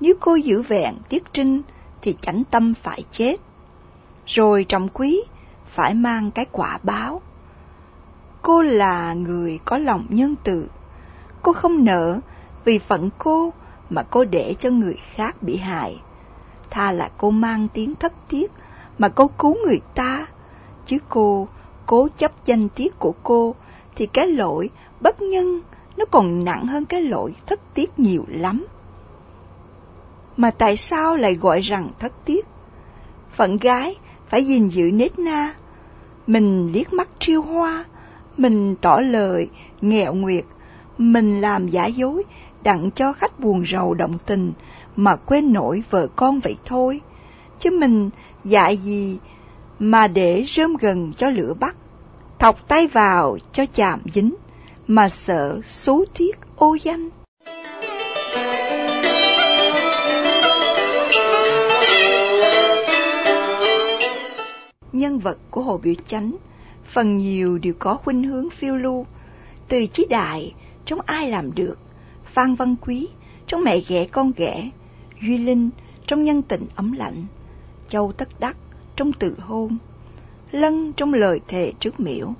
Nếu 0.00 0.14
cô 0.20 0.34
giữ 0.34 0.62
vẹn 0.62 0.94
tiết 1.08 1.22
trinh, 1.32 1.62
thì 2.02 2.16
chánh 2.20 2.42
tâm 2.50 2.74
phải 2.74 3.04
chết. 3.12 3.36
Rồi 4.26 4.64
trọng 4.64 4.88
quý, 4.88 5.22
phải 5.66 5.94
mang 5.94 6.30
cái 6.30 6.46
quả 6.52 6.78
báo. 6.82 7.22
Cô 8.42 8.62
là 8.62 9.14
người 9.14 9.58
có 9.64 9.78
lòng 9.78 10.06
nhân 10.08 10.34
từ. 10.44 10.68
Cô 11.42 11.52
không 11.52 11.84
nợ 11.84 12.20
vì 12.64 12.78
phận 12.78 13.10
cô 13.18 13.52
mà 13.90 14.02
cô 14.02 14.24
để 14.24 14.54
cho 14.60 14.70
người 14.70 14.96
khác 15.14 15.42
bị 15.42 15.56
hại. 15.56 16.02
Tha 16.70 16.92
là 16.92 17.10
cô 17.18 17.30
mang 17.30 17.68
tiếng 17.74 17.94
thất 17.94 18.12
tiết 18.28 18.52
mà 18.98 19.08
cô 19.08 19.28
cứu 19.38 19.56
người 19.66 19.80
ta. 19.94 20.26
Chứ 20.86 20.98
cô 21.08 21.48
cố 21.86 22.08
chấp 22.16 22.32
danh 22.46 22.68
tiết 22.68 22.98
của 22.98 23.14
cô 23.22 23.54
thì 23.96 24.06
cái 24.06 24.26
lỗi 24.26 24.70
bất 25.00 25.22
nhân 25.22 25.60
nó 25.96 26.04
còn 26.04 26.44
nặng 26.44 26.66
hơn 26.66 26.84
cái 26.84 27.02
lỗi 27.02 27.34
thất 27.46 27.60
tiết 27.74 27.98
nhiều 27.98 28.24
lắm. 28.28 28.66
Mà 30.36 30.50
tại 30.50 30.76
sao 30.76 31.16
lại 31.16 31.34
gọi 31.34 31.60
rằng 31.60 31.90
thất 31.98 32.12
tiết? 32.24 32.46
Phận 33.30 33.56
gái 33.56 33.96
phải 34.28 34.44
gìn 34.44 34.68
giữ 34.68 34.90
nết 34.92 35.18
na. 35.18 35.54
Mình 36.26 36.72
liếc 36.72 36.92
mắt 36.92 37.08
triêu 37.18 37.42
hoa, 37.42 37.84
mình 38.36 38.76
tỏ 38.76 39.00
lời, 39.00 39.48
nghẹo 39.80 40.14
nguyệt, 40.14 40.44
mình 40.98 41.40
làm 41.40 41.68
giả 41.68 41.86
dối, 41.86 42.22
đặng 42.62 42.90
cho 42.90 43.12
khách 43.12 43.40
buồn 43.40 43.64
rầu 43.66 43.94
động 43.94 44.18
tình, 44.26 44.52
mà 44.96 45.16
quên 45.16 45.52
nổi 45.52 45.82
vợ 45.90 46.06
con 46.16 46.40
vậy 46.40 46.56
thôi. 46.64 47.00
Chứ 47.58 47.70
mình 47.70 48.10
dạy 48.44 48.76
gì 48.76 49.18
mà 49.78 50.08
để 50.08 50.44
rơm 50.48 50.76
gần 50.76 51.12
cho 51.16 51.30
lửa 51.30 51.54
bắt, 51.60 51.76
thọc 52.38 52.68
tay 52.68 52.86
vào 52.86 53.38
cho 53.52 53.66
chạm 53.66 54.00
dính, 54.14 54.34
mà 54.86 55.08
sợ 55.08 55.60
số 55.68 56.04
tiết 56.18 56.38
ô 56.56 56.76
danh. 56.82 57.08
Nhân 64.92 65.18
vật 65.18 65.38
của 65.50 65.62
Hồ 65.62 65.78
Biểu 65.78 65.94
Chánh 66.08 66.36
phần 66.86 67.18
nhiều 67.18 67.58
đều 67.58 67.74
có 67.78 67.94
khuynh 67.94 68.24
hướng 68.24 68.50
phiêu 68.50 68.76
lưu, 68.76 69.06
từ 69.68 69.86
chí 69.86 70.06
đại 70.10 70.54
trong 70.84 71.00
ai 71.06 71.30
làm 71.30 71.54
được, 71.54 71.78
Phan 72.24 72.54
Văn 72.54 72.76
Quý 72.80 73.08
trong 73.46 73.64
mẹ 73.64 73.80
ghẻ 73.88 74.06
con 74.06 74.32
ghẻ, 74.36 74.70
Duy 75.22 75.38
Linh 75.38 75.70
trong 76.06 76.22
nhân 76.24 76.42
tình 76.42 76.66
ấm 76.74 76.92
lạnh, 76.92 77.26
Châu 77.88 78.12
Tất 78.12 78.40
Đắc 78.40 78.56
trong 78.96 79.12
tự 79.12 79.34
hôn, 79.40 79.78
Lân 80.50 80.92
trong 80.92 81.14
lời 81.14 81.40
thề 81.48 81.72
trước 81.80 82.00
miễu, 82.00 82.34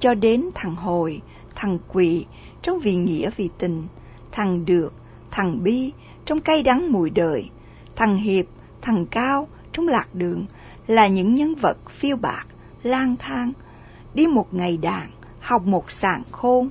cho 0.00 0.14
đến 0.14 0.50
thằng 0.54 0.76
Hồi, 0.76 1.22
thằng 1.54 1.78
Quỳ 1.88 2.26
trong 2.62 2.80
vì 2.80 2.96
nghĩa 2.96 3.30
vì 3.36 3.48
tình, 3.58 3.86
thằng 4.32 4.64
Được, 4.64 4.92
thằng 5.30 5.62
Bi 5.62 5.92
trong 6.24 6.40
cay 6.40 6.62
đắng 6.62 6.92
mùi 6.92 7.10
đời, 7.10 7.50
thằng 7.96 8.16
Hiệp, 8.16 8.46
thằng 8.82 9.06
Cao 9.06 9.48
trong 9.72 9.88
lạc 9.88 10.14
đường 10.14 10.46
là 10.86 11.06
những 11.06 11.34
nhân 11.34 11.54
vật 11.54 11.76
phiêu 11.90 12.16
bạc, 12.16 12.46
lang 12.82 13.16
thang, 13.18 13.52
đi 14.14 14.26
một 14.26 14.54
ngày 14.54 14.76
đàn, 14.76 15.10
học 15.40 15.66
một 15.66 15.90
sàn 15.90 16.22
khôn. 16.30 16.68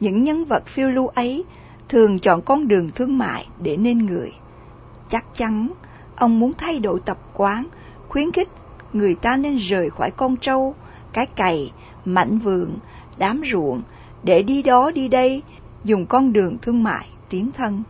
Những 0.00 0.24
nhân 0.24 0.44
vật 0.44 0.66
phiêu 0.66 0.90
lưu 0.90 1.06
ấy 1.06 1.44
thường 1.88 2.18
chọn 2.18 2.42
con 2.42 2.68
đường 2.68 2.90
thương 2.94 3.18
mại 3.18 3.48
để 3.62 3.76
nên 3.76 3.98
người. 3.98 4.32
Chắc 5.08 5.24
chắn, 5.34 5.68
ông 6.16 6.40
muốn 6.40 6.52
thay 6.58 6.78
đổi 6.78 7.00
tập 7.04 7.18
quán, 7.34 7.66
khuyến 8.08 8.32
khích 8.32 8.48
người 8.92 9.14
ta 9.14 9.36
nên 9.36 9.56
rời 9.56 9.90
khỏi 9.90 10.10
con 10.10 10.36
trâu, 10.36 10.74
cái 11.12 11.26
cày, 11.26 11.72
mảnh 12.04 12.38
vườn, 12.38 12.78
đám 13.18 13.42
ruộng, 13.52 13.82
để 14.22 14.42
đi 14.42 14.62
đó 14.62 14.90
đi 14.94 15.08
đây, 15.08 15.42
dùng 15.84 16.06
con 16.06 16.32
đường 16.32 16.56
thương 16.62 16.82
mại 16.82 17.08
tiến 17.28 17.50
thân. 17.52 17.82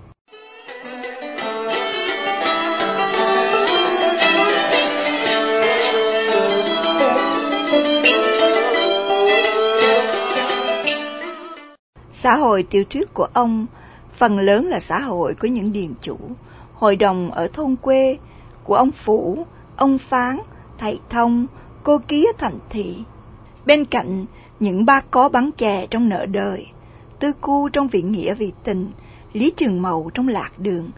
Xã 12.12 12.37
hội 12.37 12.62
tiểu 12.62 12.85
thuyết 12.90 13.14
của 13.14 13.28
ông 13.33 13.66
phần 14.16 14.38
lớn 14.38 14.66
là 14.66 14.80
xã 14.80 15.00
hội 15.00 15.35
của 15.35 15.49
những 15.49 15.73
điền 15.73 15.90
chủ, 16.00 16.18
hội 16.78 16.97
đồng 16.97 17.30
ở 17.30 17.49
thôn 17.52 17.76
quê 17.76 18.18
của 18.64 18.75
ông 18.75 18.90
Phủ, 18.90 19.47
ông 19.76 19.99
Phán, 19.99 20.38
thầy 20.78 21.00
Thông, 21.11 21.47
cô 21.83 21.99
Kía 21.99 22.26
thành 22.38 22.59
thị. 22.71 22.97
Bên 23.66 23.85
cạnh 23.85 24.26
những 24.61 24.85
ba 24.85 25.00
có 25.11 25.28
bắn 25.28 25.50
chè 25.56 25.87
trong 25.87 26.09
nợ 26.09 26.26
đời, 26.26 26.66
tư 27.18 27.33
cu 27.33 27.68
trong 27.68 27.88
vị 27.88 28.02
nghĩa 28.02 28.35
vì 28.35 28.52
tình, 28.64 28.90
lý 29.33 29.50
trường 29.56 29.83
mậu 29.83 30.11
trong 30.14 30.28
lạc 30.28 30.50
đường, 30.59 30.90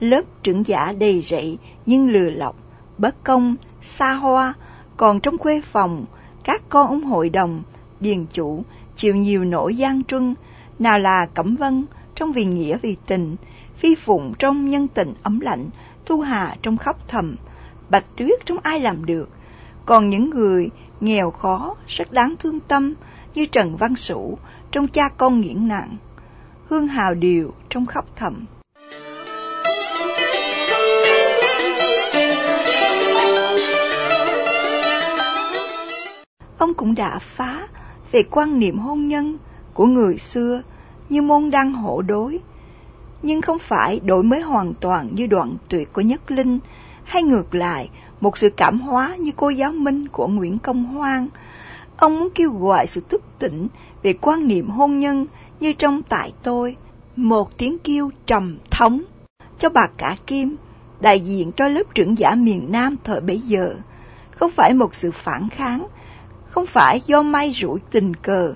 lớp 0.00 0.22
trưởng 0.42 0.66
giả 0.66 0.92
đầy 0.92 1.20
rẫy 1.20 1.58
nhưng 1.86 2.08
lừa 2.08 2.30
lọc, 2.30 2.56
bất 2.98 3.24
công, 3.24 3.56
xa 3.82 4.12
hoa, 4.12 4.54
còn 4.96 5.20
trong 5.20 5.38
quê 5.38 5.60
phòng, 5.60 6.04
các 6.44 6.62
con 6.68 6.86
ông 6.86 7.04
hội 7.04 7.30
đồng, 7.30 7.62
điền 8.00 8.26
chủ 8.32 8.62
chịu 8.96 9.16
nhiều 9.16 9.44
nỗi 9.44 9.76
gian 9.76 10.04
truân, 10.04 10.34
nào 10.78 10.98
là 10.98 11.26
Cẩm 11.34 11.56
Vân 11.56 11.84
trong 12.14 12.32
vì 12.32 12.44
nghĩa 12.44 12.78
vì 12.82 12.96
tình, 13.06 13.36
Phi 13.80 13.94
Phụng 13.94 14.34
trong 14.38 14.68
nhân 14.68 14.86
tình 14.88 15.14
ấm 15.22 15.40
lạnh, 15.40 15.68
Thu 16.06 16.20
Hà 16.20 16.56
trong 16.62 16.76
khóc 16.76 17.08
thầm, 17.08 17.36
Bạch 17.90 18.16
Tuyết 18.16 18.46
trong 18.46 18.58
ai 18.62 18.80
làm 18.80 19.04
được. 19.04 19.28
Còn 19.86 20.10
những 20.10 20.30
người 20.30 20.70
nghèo 21.00 21.30
khó, 21.30 21.74
rất 21.86 22.12
đáng 22.12 22.34
thương 22.38 22.60
tâm 22.60 22.94
như 23.34 23.46
Trần 23.46 23.76
Văn 23.76 23.96
Sủ 23.96 24.38
trong 24.70 24.88
cha 24.88 25.08
con 25.08 25.40
nghiện 25.40 25.68
nặng, 25.68 25.96
Hương 26.68 26.86
Hào 26.86 27.14
Điều 27.14 27.52
trong 27.68 27.86
khóc 27.86 28.06
thầm. 28.16 28.44
Ông 36.58 36.74
cũng 36.74 36.94
đã 36.94 37.18
phá 37.18 37.68
về 38.12 38.22
quan 38.22 38.58
niệm 38.58 38.78
hôn 38.78 39.08
nhân 39.08 39.38
của 39.74 39.86
người 39.86 40.18
xưa 40.18 40.62
như 41.08 41.22
môn 41.22 41.50
đăng 41.50 41.72
hộ 41.72 42.02
đối, 42.02 42.40
nhưng 43.22 43.42
không 43.42 43.58
phải 43.58 44.00
đổi 44.00 44.22
mới 44.22 44.40
hoàn 44.40 44.74
toàn 44.74 45.08
như 45.14 45.26
đoạn 45.26 45.56
tuyệt 45.68 45.92
của 45.92 46.00
Nhất 46.00 46.30
Linh, 46.30 46.58
hay 47.04 47.22
ngược 47.22 47.54
lại, 47.54 47.90
một 48.20 48.38
sự 48.38 48.50
cảm 48.50 48.80
hóa 48.80 49.16
như 49.18 49.32
cô 49.36 49.48
giáo 49.48 49.72
Minh 49.72 50.08
của 50.08 50.26
Nguyễn 50.26 50.58
Công 50.58 50.84
Hoang. 50.84 51.28
Ông 51.96 52.20
muốn 52.20 52.28
kêu 52.34 52.52
gọi 52.52 52.86
sự 52.86 53.00
thức 53.08 53.22
tỉnh 53.38 53.68
về 54.02 54.12
quan 54.12 54.48
niệm 54.48 54.68
hôn 54.68 54.98
nhân 54.98 55.26
như 55.60 55.72
trong 55.72 56.02
tại 56.02 56.32
tôi, 56.42 56.76
một 57.16 57.58
tiếng 57.58 57.78
kêu 57.78 58.10
trầm 58.26 58.58
thống 58.70 59.02
cho 59.58 59.68
bà 59.68 59.86
cả 59.96 60.16
Kim, 60.26 60.56
đại 61.00 61.20
diện 61.20 61.52
cho 61.52 61.68
lớp 61.68 61.82
trưởng 61.94 62.18
giả 62.18 62.34
miền 62.34 62.66
Nam 62.72 62.96
thời 63.04 63.20
bấy 63.20 63.38
giờ. 63.38 63.74
Không 64.30 64.50
phải 64.50 64.74
một 64.74 64.94
sự 64.94 65.10
phản 65.10 65.48
kháng, 65.48 65.86
không 66.48 66.66
phải 66.66 67.00
do 67.06 67.22
may 67.22 67.52
rủi 67.52 67.80
tình 67.90 68.14
cờ, 68.14 68.54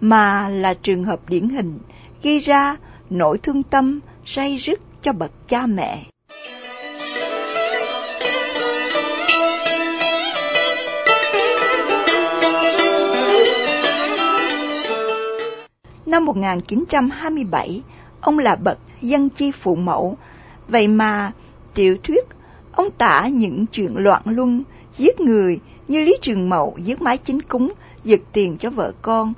mà 0.00 0.48
là 0.48 0.74
trường 0.74 1.04
hợp 1.04 1.20
điển 1.28 1.48
hình 1.48 1.78
gây 2.22 2.38
ra 2.38 2.76
nỗi 3.10 3.38
thương 3.38 3.62
tâm 3.62 4.00
say 4.24 4.56
rứt 4.56 4.80
cho 5.02 5.12
bậc 5.12 5.48
cha 5.48 5.66
mẹ. 5.66 6.04
Năm 16.06 16.24
1927, 16.24 17.82
ông 18.20 18.38
là 18.38 18.56
bậc 18.56 18.78
dân 19.00 19.28
chi 19.28 19.50
phụ 19.50 19.74
mẫu, 19.74 20.16
vậy 20.68 20.88
mà 20.88 21.32
tiểu 21.74 21.96
thuyết 22.02 22.24
ông 22.72 22.90
tả 22.98 23.28
những 23.32 23.66
chuyện 23.72 23.96
loạn 23.96 24.22
luân, 24.24 24.62
giết 24.96 25.20
người 25.20 25.60
như 25.88 26.00
Lý 26.00 26.16
Trường 26.22 26.48
Mậu 26.48 26.76
giết 26.78 27.02
mái 27.02 27.18
chính 27.18 27.42
cúng, 27.42 27.72
giật 28.04 28.20
tiền 28.32 28.56
cho 28.58 28.70
vợ 28.70 28.92
con. 29.02 29.32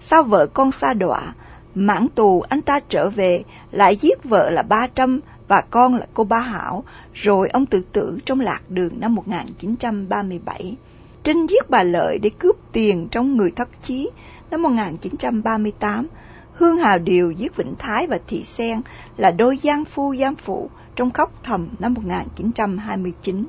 Sao 0.00 0.22
vợ 0.22 0.46
con 0.46 0.72
xa 0.72 0.94
đọa, 0.94 1.34
Mãn 1.80 2.08
tù 2.14 2.40
anh 2.40 2.62
ta 2.62 2.80
trở 2.88 3.10
về, 3.10 3.42
lại 3.70 3.96
giết 3.96 4.24
vợ 4.24 4.50
là 4.50 4.62
ba 4.62 4.86
trăm 4.86 5.20
và 5.48 5.60
con 5.60 5.94
là 5.94 6.06
cô 6.14 6.24
Ba 6.24 6.40
Hảo, 6.40 6.84
rồi 7.14 7.48
ông 7.48 7.66
tự 7.66 7.82
tử 7.92 8.18
trong 8.24 8.40
lạc 8.40 8.60
đường 8.68 9.00
năm 9.00 9.14
1937. 9.14 10.76
Trinh 11.22 11.46
giết 11.46 11.70
bà 11.70 11.82
Lợi 11.82 12.18
để 12.18 12.30
cướp 12.38 12.56
tiền 12.72 13.08
trong 13.10 13.36
người 13.36 13.50
thất 13.50 13.68
chí 13.82 14.10
năm 14.50 14.62
1938. 14.62 16.06
Hương 16.54 16.76
Hào 16.76 16.98
Điều 16.98 17.30
giết 17.30 17.56
Vĩnh 17.56 17.74
Thái 17.78 18.06
và 18.06 18.18
Thị 18.26 18.44
Sen 18.44 18.80
là 19.16 19.30
đôi 19.30 19.56
giang 19.56 19.84
phu 19.84 20.14
giang 20.14 20.34
phụ 20.34 20.70
trong 20.96 21.10
khóc 21.10 21.32
thầm 21.42 21.68
năm 21.78 21.94
1929. 21.94 23.46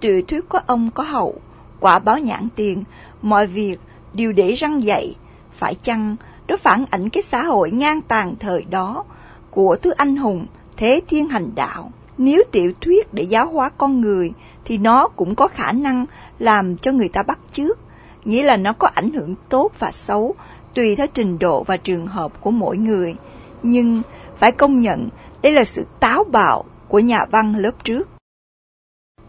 Tiểu 0.00 0.22
thuyết 0.28 0.48
của 0.48 0.60
ông 0.66 0.90
có 0.94 1.02
hậu, 1.02 1.40
quả 1.80 1.98
báo 1.98 2.18
nhãn 2.18 2.48
tiền, 2.56 2.82
mọi 3.22 3.46
việc 3.46 3.76
đều 4.12 4.32
để 4.32 4.52
răng 4.52 4.82
dậy. 4.82 5.14
Phải 5.52 5.74
chăng 5.74 6.16
đó 6.46 6.56
phản 6.56 6.84
ảnh 6.90 7.08
cái 7.08 7.22
xã 7.22 7.44
hội 7.44 7.70
ngang 7.70 8.02
tàn 8.02 8.34
thời 8.40 8.64
đó 8.64 9.04
của 9.50 9.76
thứ 9.76 9.90
anh 9.90 10.16
hùng 10.16 10.46
thế 10.76 11.00
thiên 11.08 11.28
hành 11.28 11.50
đạo? 11.54 11.92
Nếu 12.18 12.42
tiểu 12.52 12.72
thuyết 12.80 13.14
để 13.14 13.22
giáo 13.22 13.48
hóa 13.48 13.68
con 13.68 14.00
người 14.00 14.32
thì 14.64 14.78
nó 14.78 15.08
cũng 15.08 15.34
có 15.34 15.48
khả 15.48 15.72
năng 15.72 16.06
làm 16.38 16.76
cho 16.76 16.92
người 16.92 17.08
ta 17.08 17.22
bắt 17.22 17.38
chước, 17.52 17.78
nghĩa 18.24 18.42
là 18.42 18.56
nó 18.56 18.72
có 18.72 18.88
ảnh 18.94 19.12
hưởng 19.12 19.34
tốt 19.48 19.70
và 19.78 19.92
xấu 19.92 20.34
tùy 20.74 20.96
theo 20.96 21.06
trình 21.06 21.38
độ 21.38 21.64
và 21.64 21.76
trường 21.76 22.06
hợp 22.06 22.40
của 22.40 22.50
mỗi 22.50 22.76
người. 22.76 23.16
Nhưng 23.62 24.02
phải 24.38 24.52
công 24.52 24.80
nhận 24.80 25.08
đây 25.42 25.52
là 25.52 25.64
sự 25.64 25.86
táo 26.00 26.24
bạo 26.24 26.64
của 26.88 26.98
nhà 26.98 27.24
văn 27.24 27.54
lớp 27.56 27.84
trước. 27.84 28.08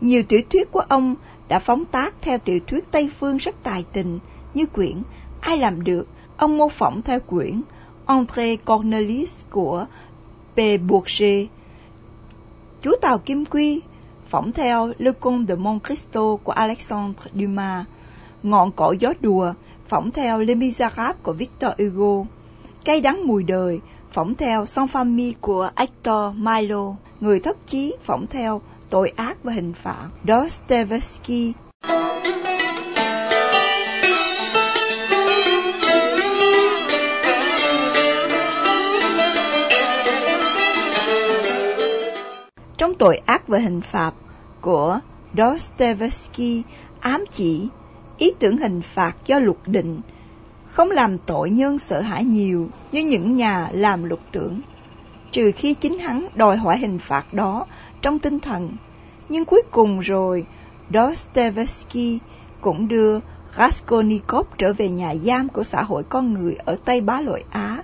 Nhiều 0.01 0.23
tiểu 0.23 0.41
thuyết 0.49 0.71
của 0.71 0.79
ông 0.79 1.15
đã 1.47 1.59
phóng 1.59 1.85
tác 1.85 2.13
theo 2.21 2.37
tiểu 2.37 2.59
thuyết 2.67 2.91
Tây 2.91 3.09
Phương 3.19 3.37
rất 3.37 3.55
tài 3.63 3.85
tình 3.93 4.19
như 4.53 4.65
quyển 4.65 5.01
Ai 5.41 5.57
làm 5.57 5.83
được, 5.83 6.07
ông 6.37 6.57
mô 6.57 6.69
phỏng 6.69 7.01
theo 7.01 7.19
quyển 7.19 7.61
Entre 8.07 8.55
Cornelis 8.55 9.31
của 9.49 9.85
P. 10.55 10.59
Bourget. 10.87 11.47
Chú 12.81 12.91
Tàu 13.01 13.17
Kim 13.17 13.45
Quy 13.45 13.81
phỏng 14.27 14.51
theo 14.51 14.93
Le 14.97 15.11
Comte 15.11 15.55
de 15.55 15.55
Monte 15.55 15.85
Cristo 15.87 16.35
của 16.43 16.51
Alexandre 16.51 17.31
Dumas. 17.33 17.85
Ngọn 18.43 18.71
cỏ 18.71 18.95
gió 18.99 19.13
đùa 19.21 19.53
phỏng 19.87 20.11
theo 20.11 20.39
Les 20.39 20.57
Miserables 20.57 21.15
của 21.23 21.33
Victor 21.33 21.71
Hugo. 21.77 22.25
Cây 22.85 23.01
đắng 23.01 23.27
mùi 23.27 23.43
đời 23.43 23.79
phỏng 24.11 24.35
theo 24.35 24.65
Son 24.65 24.87
Famille 24.87 25.33
của 25.41 25.69
Hector 25.75 26.35
Milo. 26.35 26.95
Người 27.19 27.39
thất 27.39 27.67
chí 27.67 27.95
phỏng 28.03 28.27
theo 28.27 28.61
Tội 28.89 29.11
ác 29.15 29.37
và 29.43 29.53
hình 29.53 29.73
phạt 29.73 30.09
Dostoevsky. 30.27 31.53
Trong 42.77 42.93
tội 42.99 43.21
ác 43.25 43.47
và 43.47 43.57
hình 43.59 43.81
phạt 43.81 44.11
của 44.61 44.99
Dostoevsky 45.37 46.63
ám 46.99 47.25
chỉ 47.33 47.67
ý 48.17 48.31
tưởng 48.39 48.57
hình 48.57 48.81
phạt 48.81 49.15
do 49.25 49.39
luật 49.39 49.57
định 49.65 50.01
không 50.67 50.91
làm 50.91 51.17
tội 51.17 51.49
nhân 51.49 51.79
sợ 51.79 52.01
hãi 52.01 52.25
nhiều 52.25 52.69
như 52.91 53.01
những 53.05 53.35
nhà 53.35 53.69
làm 53.71 54.03
luật 54.03 54.21
tưởng, 54.31 54.61
trừ 55.31 55.51
khi 55.55 55.73
chính 55.73 55.99
hắn 55.99 56.27
đòi 56.35 56.57
hỏi 56.57 56.77
hình 56.77 56.99
phạt 56.99 57.33
đó 57.33 57.65
trong 58.01 58.19
tinh 58.19 58.39
thần. 58.39 58.71
Nhưng 59.29 59.45
cuối 59.45 59.61
cùng 59.71 59.99
rồi, 59.99 60.45
Dostoevsky 60.93 62.19
cũng 62.61 62.87
đưa 62.87 63.19
Raskolnikov 63.57 64.47
trở 64.57 64.73
về 64.73 64.89
nhà 64.89 65.15
giam 65.15 65.49
của 65.49 65.63
xã 65.63 65.83
hội 65.83 66.03
con 66.03 66.33
người 66.33 66.55
ở 66.65 66.77
Tây 66.85 67.01
Bá 67.01 67.21
Lợi 67.21 67.43
Á 67.49 67.77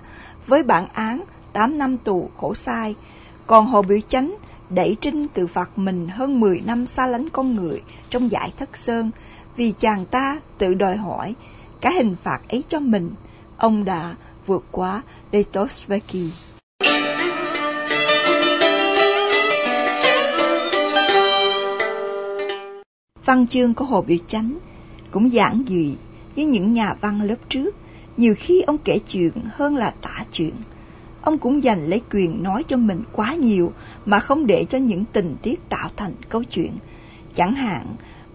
với 0.46 0.62
bản 0.62 0.86
án 0.92 1.24
8 1.52 1.78
năm 1.78 1.98
tù 1.98 2.30
khổ 2.36 2.54
sai, 2.54 2.94
còn 3.46 3.66
Hồ 3.66 3.82
Biểu 3.82 4.00
Chánh 4.08 4.34
đẩy 4.70 4.96
Trinh 5.00 5.28
tự 5.28 5.46
phạt 5.46 5.78
mình 5.78 6.08
hơn 6.08 6.40
10 6.40 6.60
năm 6.60 6.86
xa 6.86 7.06
lánh 7.06 7.28
con 7.28 7.56
người 7.56 7.82
trong 8.10 8.30
giải 8.30 8.52
thất 8.58 8.76
sơn 8.76 9.10
vì 9.56 9.72
chàng 9.72 10.06
ta 10.06 10.40
tự 10.58 10.74
đòi 10.74 10.96
hỏi 10.96 11.34
cái 11.80 11.92
hình 11.92 12.16
phạt 12.22 12.40
ấy 12.48 12.64
cho 12.68 12.80
mình, 12.80 13.10
ông 13.56 13.84
đã 13.84 14.14
vượt 14.46 14.64
qua 14.70 15.02
Dostoevsky. 15.32 16.30
Văn 23.24 23.46
chương 23.46 23.74
của 23.74 23.84
Hồ 23.84 24.02
Biểu 24.02 24.18
Chánh 24.28 24.54
cũng 25.10 25.32
giản 25.32 25.62
dị 25.68 25.96
với 26.36 26.44
những 26.44 26.72
nhà 26.72 26.94
văn 27.00 27.22
lớp 27.22 27.34
trước, 27.48 27.76
nhiều 28.16 28.34
khi 28.38 28.62
ông 28.62 28.78
kể 28.78 28.98
chuyện 29.08 29.32
hơn 29.54 29.76
là 29.76 29.94
tả 30.02 30.24
chuyện. 30.32 30.52
Ông 31.22 31.38
cũng 31.38 31.62
dành 31.62 31.86
lấy 31.86 32.02
quyền 32.10 32.42
nói 32.42 32.64
cho 32.68 32.76
mình 32.76 33.02
quá 33.12 33.34
nhiều 33.34 33.72
mà 34.04 34.20
không 34.20 34.46
để 34.46 34.64
cho 34.64 34.78
những 34.78 35.04
tình 35.12 35.36
tiết 35.42 35.68
tạo 35.68 35.90
thành 35.96 36.12
câu 36.28 36.44
chuyện. 36.44 36.72
Chẳng 37.34 37.54
hạn, 37.54 37.86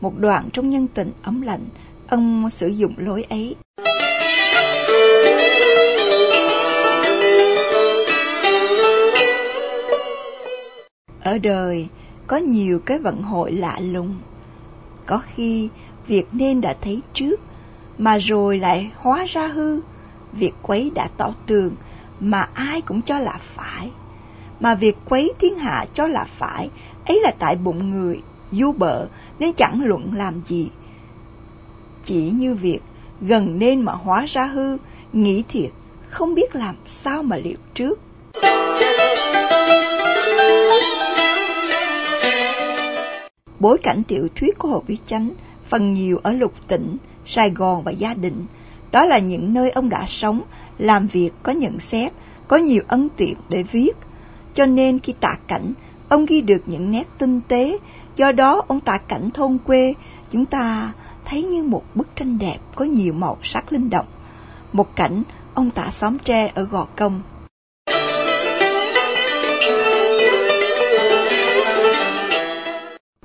một 0.01 0.17
đoạn 0.17 0.49
trong 0.53 0.69
nhân 0.69 0.87
tình 0.93 1.11
ấm 1.23 1.41
lạnh, 1.41 1.65
ông 2.07 2.49
sử 2.49 2.67
dụng 2.67 2.93
lối 2.97 3.23
ấy. 3.23 3.55
Ở 11.21 11.37
đời, 11.37 11.87
có 12.27 12.37
nhiều 12.37 12.79
cái 12.79 12.99
vận 12.99 13.21
hội 13.21 13.51
lạ 13.51 13.79
lùng. 13.79 14.15
Có 15.09 15.21
khi, 15.35 15.69
việc 16.07 16.27
nên 16.31 16.61
đã 16.61 16.75
thấy 16.81 17.01
trước, 17.13 17.39
mà 17.97 18.17
rồi 18.17 18.59
lại 18.59 18.91
hóa 18.95 19.25
ra 19.27 19.47
hư. 19.47 19.79
Việc 20.33 20.53
quấy 20.61 20.91
đã 20.95 21.09
tỏ 21.17 21.33
tường, 21.45 21.75
mà 22.19 22.49
ai 22.53 22.81
cũng 22.81 23.01
cho 23.01 23.19
là 23.19 23.39
phải. 23.41 23.91
Mà 24.59 24.75
việc 24.75 24.97
quấy 25.05 25.33
thiên 25.39 25.55
hạ 25.55 25.85
cho 25.93 26.07
là 26.07 26.25
phải, 26.37 26.69
ấy 27.05 27.19
là 27.23 27.31
tại 27.39 27.55
bụng 27.55 27.89
người 27.89 28.21
du 28.51 28.71
bợ 28.71 29.07
nên 29.39 29.53
chẳng 29.53 29.81
luận 29.83 30.13
làm 30.15 30.41
gì. 30.47 30.69
Chỉ 32.03 32.31
như 32.31 32.55
việc 32.55 32.79
gần 33.21 33.59
nên 33.59 33.81
mà 33.81 33.93
hóa 33.93 34.25
ra 34.25 34.45
hư, 34.45 34.77
nghĩ 35.13 35.43
thiệt, 35.47 35.71
không 36.09 36.35
biết 36.35 36.55
làm 36.55 36.75
sao 36.85 37.23
mà 37.23 37.37
liệu 37.37 37.57
trước. 37.73 37.99
Bối 43.59 43.77
cảnh 43.77 44.03
tiểu 44.07 44.27
thuyết 44.35 44.57
của 44.57 44.67
Hồ 44.67 44.83
Bí 44.87 44.97
Chánh 45.05 45.31
phần 45.67 45.93
nhiều 45.93 46.19
ở 46.23 46.33
lục 46.33 46.53
tỉnh, 46.67 46.97
Sài 47.25 47.49
Gòn 47.49 47.83
và 47.83 47.91
gia 47.91 48.13
đình. 48.13 48.45
Đó 48.91 49.05
là 49.05 49.19
những 49.19 49.53
nơi 49.53 49.71
ông 49.71 49.89
đã 49.89 50.05
sống, 50.07 50.41
làm 50.77 51.07
việc 51.07 51.31
có 51.43 51.51
nhận 51.51 51.79
xét, 51.79 52.13
có 52.47 52.57
nhiều 52.57 52.81
ấn 52.87 53.07
tiện 53.17 53.35
để 53.49 53.63
viết. 53.63 53.91
Cho 54.53 54.65
nên 54.65 54.99
khi 54.99 55.13
tả 55.19 55.37
cảnh, 55.47 55.73
ông 56.09 56.25
ghi 56.25 56.41
được 56.41 56.61
những 56.65 56.91
nét 56.91 57.07
tinh 57.17 57.41
tế, 57.47 57.77
do 58.15 58.31
đó 58.31 58.61
ông 58.67 58.79
tả 58.79 58.97
cảnh 58.97 59.29
thôn 59.31 59.57
quê, 59.65 59.93
chúng 60.31 60.45
ta 60.45 60.93
thấy 61.25 61.43
như 61.43 61.63
một 61.63 61.83
bức 61.95 62.15
tranh 62.15 62.37
đẹp 62.37 62.57
có 62.75 62.85
nhiều 62.85 63.13
màu 63.13 63.37
sắc 63.43 63.71
linh 63.73 63.89
động. 63.89 64.07
Một 64.73 64.95
cảnh 64.95 65.23
ông 65.53 65.71
tả 65.71 65.91
xóm 65.91 66.17
tre 66.19 66.51
ở 66.55 66.63
Gò 66.63 66.87
Công. 66.95 67.21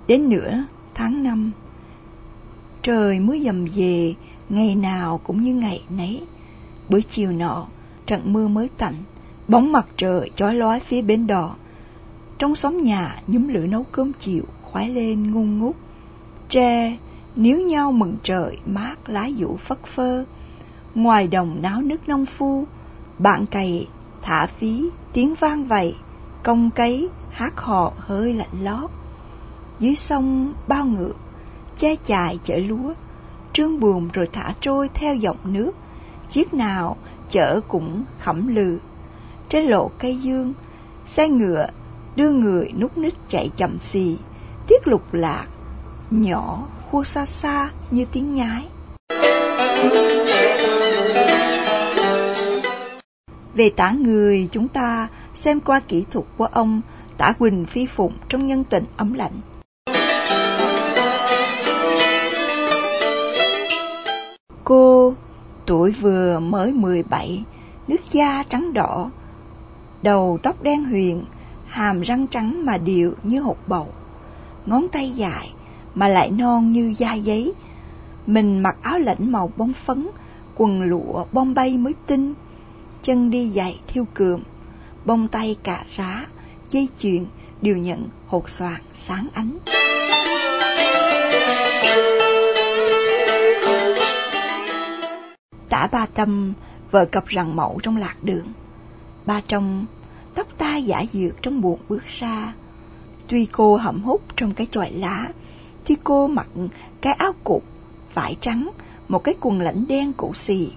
Đến 0.06 0.28
nửa 0.28 0.64
tháng 0.94 1.22
năm, 1.22 1.52
trời 2.82 3.20
mới 3.20 3.42
dầm 3.44 3.64
về, 3.74 4.14
ngày 4.48 4.74
nào 4.74 5.20
cũng 5.24 5.42
như 5.42 5.54
ngày 5.54 5.84
nấy. 5.90 6.22
Bữa 6.88 7.00
chiều 7.00 7.32
nọ, 7.32 7.66
trận 8.06 8.32
mưa 8.32 8.48
mới 8.48 8.68
tạnh, 8.78 8.94
bóng 9.48 9.72
mặt 9.72 9.86
trời 9.96 10.30
chói 10.36 10.54
lói 10.54 10.80
phía 10.80 11.02
bến 11.02 11.26
đò. 11.26 11.56
Trong 12.38 12.54
xóm 12.54 12.82
nhà 12.82 13.22
nhúm 13.26 13.48
lửa 13.48 13.66
nấu 13.66 13.82
cơm 13.92 14.12
chiều 14.12 14.42
khoái 14.62 14.88
lên 14.88 15.32
ngung 15.32 15.58
ngút 15.58 15.76
tre 16.48 16.96
níu 17.36 17.60
nhau 17.60 17.92
mừng 17.92 18.16
trời 18.22 18.58
mát 18.66 19.08
lá 19.08 19.30
dũ 19.38 19.56
phất 19.56 19.86
phơ. 19.86 20.24
Ngoài 20.94 21.28
đồng 21.28 21.62
náo 21.62 21.82
nước 21.82 22.08
nông 22.08 22.26
phu 22.26 22.66
bạn 23.18 23.46
cày 23.46 23.88
thả 24.22 24.46
phí 24.46 24.90
tiếng 25.12 25.34
vang 25.34 25.64
vầy 25.64 25.94
công 26.42 26.70
cấy 26.70 27.08
hát 27.30 27.56
hò 27.56 27.92
hơi 27.98 28.34
lạnh 28.34 28.62
lót 28.62 28.90
dưới 29.80 29.94
sông 29.96 30.54
bao 30.68 30.84
ngựa 30.84 31.12
che 31.78 31.96
chài 32.06 32.38
chở 32.44 32.58
lúa 32.58 32.92
trương 33.52 33.80
buồm 33.80 34.08
rồi 34.12 34.28
thả 34.32 34.54
trôi 34.60 34.88
theo 34.94 35.14
dòng 35.14 35.38
nước 35.44 35.72
chiếc 36.30 36.54
nào 36.54 36.96
chở 37.30 37.60
cũng 37.68 38.04
khẩm 38.20 38.54
lừ 38.54 38.78
trên 39.48 39.64
lộ 39.64 39.90
cây 39.98 40.16
dương 40.16 40.52
xe 41.06 41.28
ngựa 41.28 41.66
đưa 42.16 42.30
người 42.30 42.72
nút 42.72 42.98
nít 42.98 43.14
chạy 43.28 43.50
chậm 43.56 43.80
xì, 43.80 44.16
tiết 44.66 44.88
lục 44.88 45.14
lạc, 45.14 45.46
nhỏ, 46.10 46.68
khua 46.90 47.04
xa 47.04 47.26
xa 47.26 47.70
như 47.90 48.04
tiếng 48.12 48.34
nhái. 48.34 48.66
Về 53.54 53.70
tả 53.76 53.90
người, 53.90 54.48
chúng 54.52 54.68
ta 54.68 55.08
xem 55.34 55.60
qua 55.60 55.80
kỹ 55.80 56.04
thuật 56.10 56.26
của 56.36 56.46
ông 56.46 56.80
tả 57.16 57.32
Quỳnh 57.38 57.66
Phi 57.66 57.86
Phụng 57.86 58.12
trong 58.28 58.46
nhân 58.46 58.64
tình 58.64 58.84
ấm 58.96 59.12
lạnh. 59.12 59.40
Cô 64.64 65.14
tuổi 65.66 65.90
vừa 65.90 66.40
mới 66.40 66.72
17, 66.72 67.44
nước 67.88 68.04
da 68.10 68.42
trắng 68.48 68.72
đỏ, 68.72 69.10
đầu 70.02 70.38
tóc 70.42 70.62
đen 70.62 70.84
huyền, 70.84 71.24
hàm 71.66 72.00
răng 72.00 72.26
trắng 72.26 72.66
mà 72.66 72.78
đều 72.78 73.12
như 73.22 73.40
hột 73.40 73.58
bầu, 73.66 73.86
ngón 74.66 74.88
tay 74.92 75.10
dài 75.10 75.52
mà 75.94 76.08
lại 76.08 76.30
non 76.30 76.72
như 76.72 76.94
da 76.98 77.14
giấy. 77.14 77.52
Mình 78.26 78.58
mặc 78.58 78.76
áo 78.82 78.98
lạnh 78.98 79.32
màu 79.32 79.50
bông 79.56 79.72
phấn, 79.72 80.08
quần 80.54 80.82
lụa 80.82 81.24
bông 81.32 81.54
bay 81.54 81.78
mới 81.78 81.94
tinh, 82.06 82.34
chân 83.02 83.30
đi 83.30 83.50
giày 83.50 83.80
thiêu 83.86 84.04
cườm, 84.14 84.42
bông 85.04 85.28
tay 85.28 85.56
cà 85.62 85.84
rá, 85.96 86.26
dây 86.70 86.88
chuyền 86.98 87.26
đều 87.62 87.76
nhận 87.76 88.08
hột 88.26 88.48
xoàn 88.48 88.80
sáng 88.94 89.28
ánh. 89.34 89.58
Tả 95.74 95.88
ba 95.92 96.06
tâm 96.06 96.52
vợ 96.90 97.04
cặp 97.04 97.26
rằng 97.26 97.56
mẫu 97.56 97.80
trong 97.82 97.96
lạc 97.96 98.16
đường. 98.22 98.46
Ba 99.26 99.40
trong 99.48 99.86
tóc 100.34 100.46
tai 100.58 100.84
giả 100.84 101.04
dược 101.12 101.42
trong 101.42 101.60
buồn 101.60 101.78
bước 101.88 102.02
ra. 102.18 102.54
Tuy 103.28 103.46
cô 103.46 103.76
hậm 103.76 104.02
hút 104.02 104.22
trong 104.36 104.54
cái 104.54 104.66
chòi 104.70 104.90
lá, 104.92 105.28
tuy 105.84 105.96
cô 106.04 106.26
mặc 106.26 106.48
cái 107.00 107.12
áo 107.12 107.32
cục, 107.44 107.64
vải 108.14 108.36
trắng, 108.40 108.70
một 109.08 109.24
cái 109.24 109.34
quần 109.40 109.60
lãnh 109.60 109.86
đen 109.86 110.12
cũ 110.12 110.32
xì, 110.34 110.72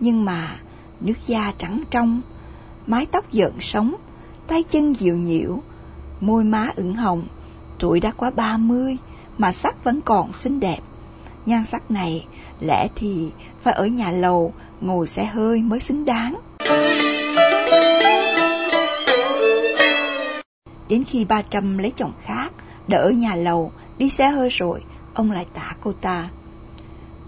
nhưng 0.00 0.24
mà 0.24 0.56
nước 1.00 1.26
da 1.26 1.52
trắng 1.58 1.82
trong, 1.90 2.20
mái 2.86 3.06
tóc 3.06 3.32
giận 3.32 3.60
sống, 3.60 3.94
tay 4.46 4.62
chân 4.62 4.92
dịu 4.92 5.16
nhiễu, 5.16 5.58
môi 6.20 6.44
má 6.44 6.70
ửng 6.76 6.94
hồng, 6.94 7.22
tuổi 7.78 8.00
đã 8.00 8.10
quá 8.10 8.30
ba 8.30 8.56
mươi 8.56 8.96
mà 9.38 9.52
sắc 9.52 9.84
vẫn 9.84 10.00
còn 10.00 10.32
xinh 10.32 10.60
đẹp. 10.60 10.80
Nhan 11.46 11.64
sắc 11.64 11.90
này 11.90 12.26
lẽ 12.60 12.88
thì 12.94 13.30
phải 13.62 13.74
ở 13.74 13.86
nhà 13.86 14.10
lầu 14.10 14.54
ngồi 14.80 15.08
xe 15.08 15.24
hơi 15.24 15.62
mới 15.62 15.80
xứng 15.80 16.04
đáng. 16.04 16.40
Đến 20.88 21.04
khi 21.04 21.24
ba 21.24 21.42
Trâm 21.42 21.78
lấy 21.78 21.92
chồng 21.96 22.12
khác, 22.22 22.52
đỡ 22.88 23.12
nhà 23.16 23.34
lầu, 23.34 23.72
đi 23.98 24.10
xe 24.10 24.28
hơi 24.28 24.48
rồi, 24.48 24.82
ông 25.14 25.30
lại 25.30 25.46
tả 25.54 25.76
cô 25.80 25.92
ta. 25.92 26.28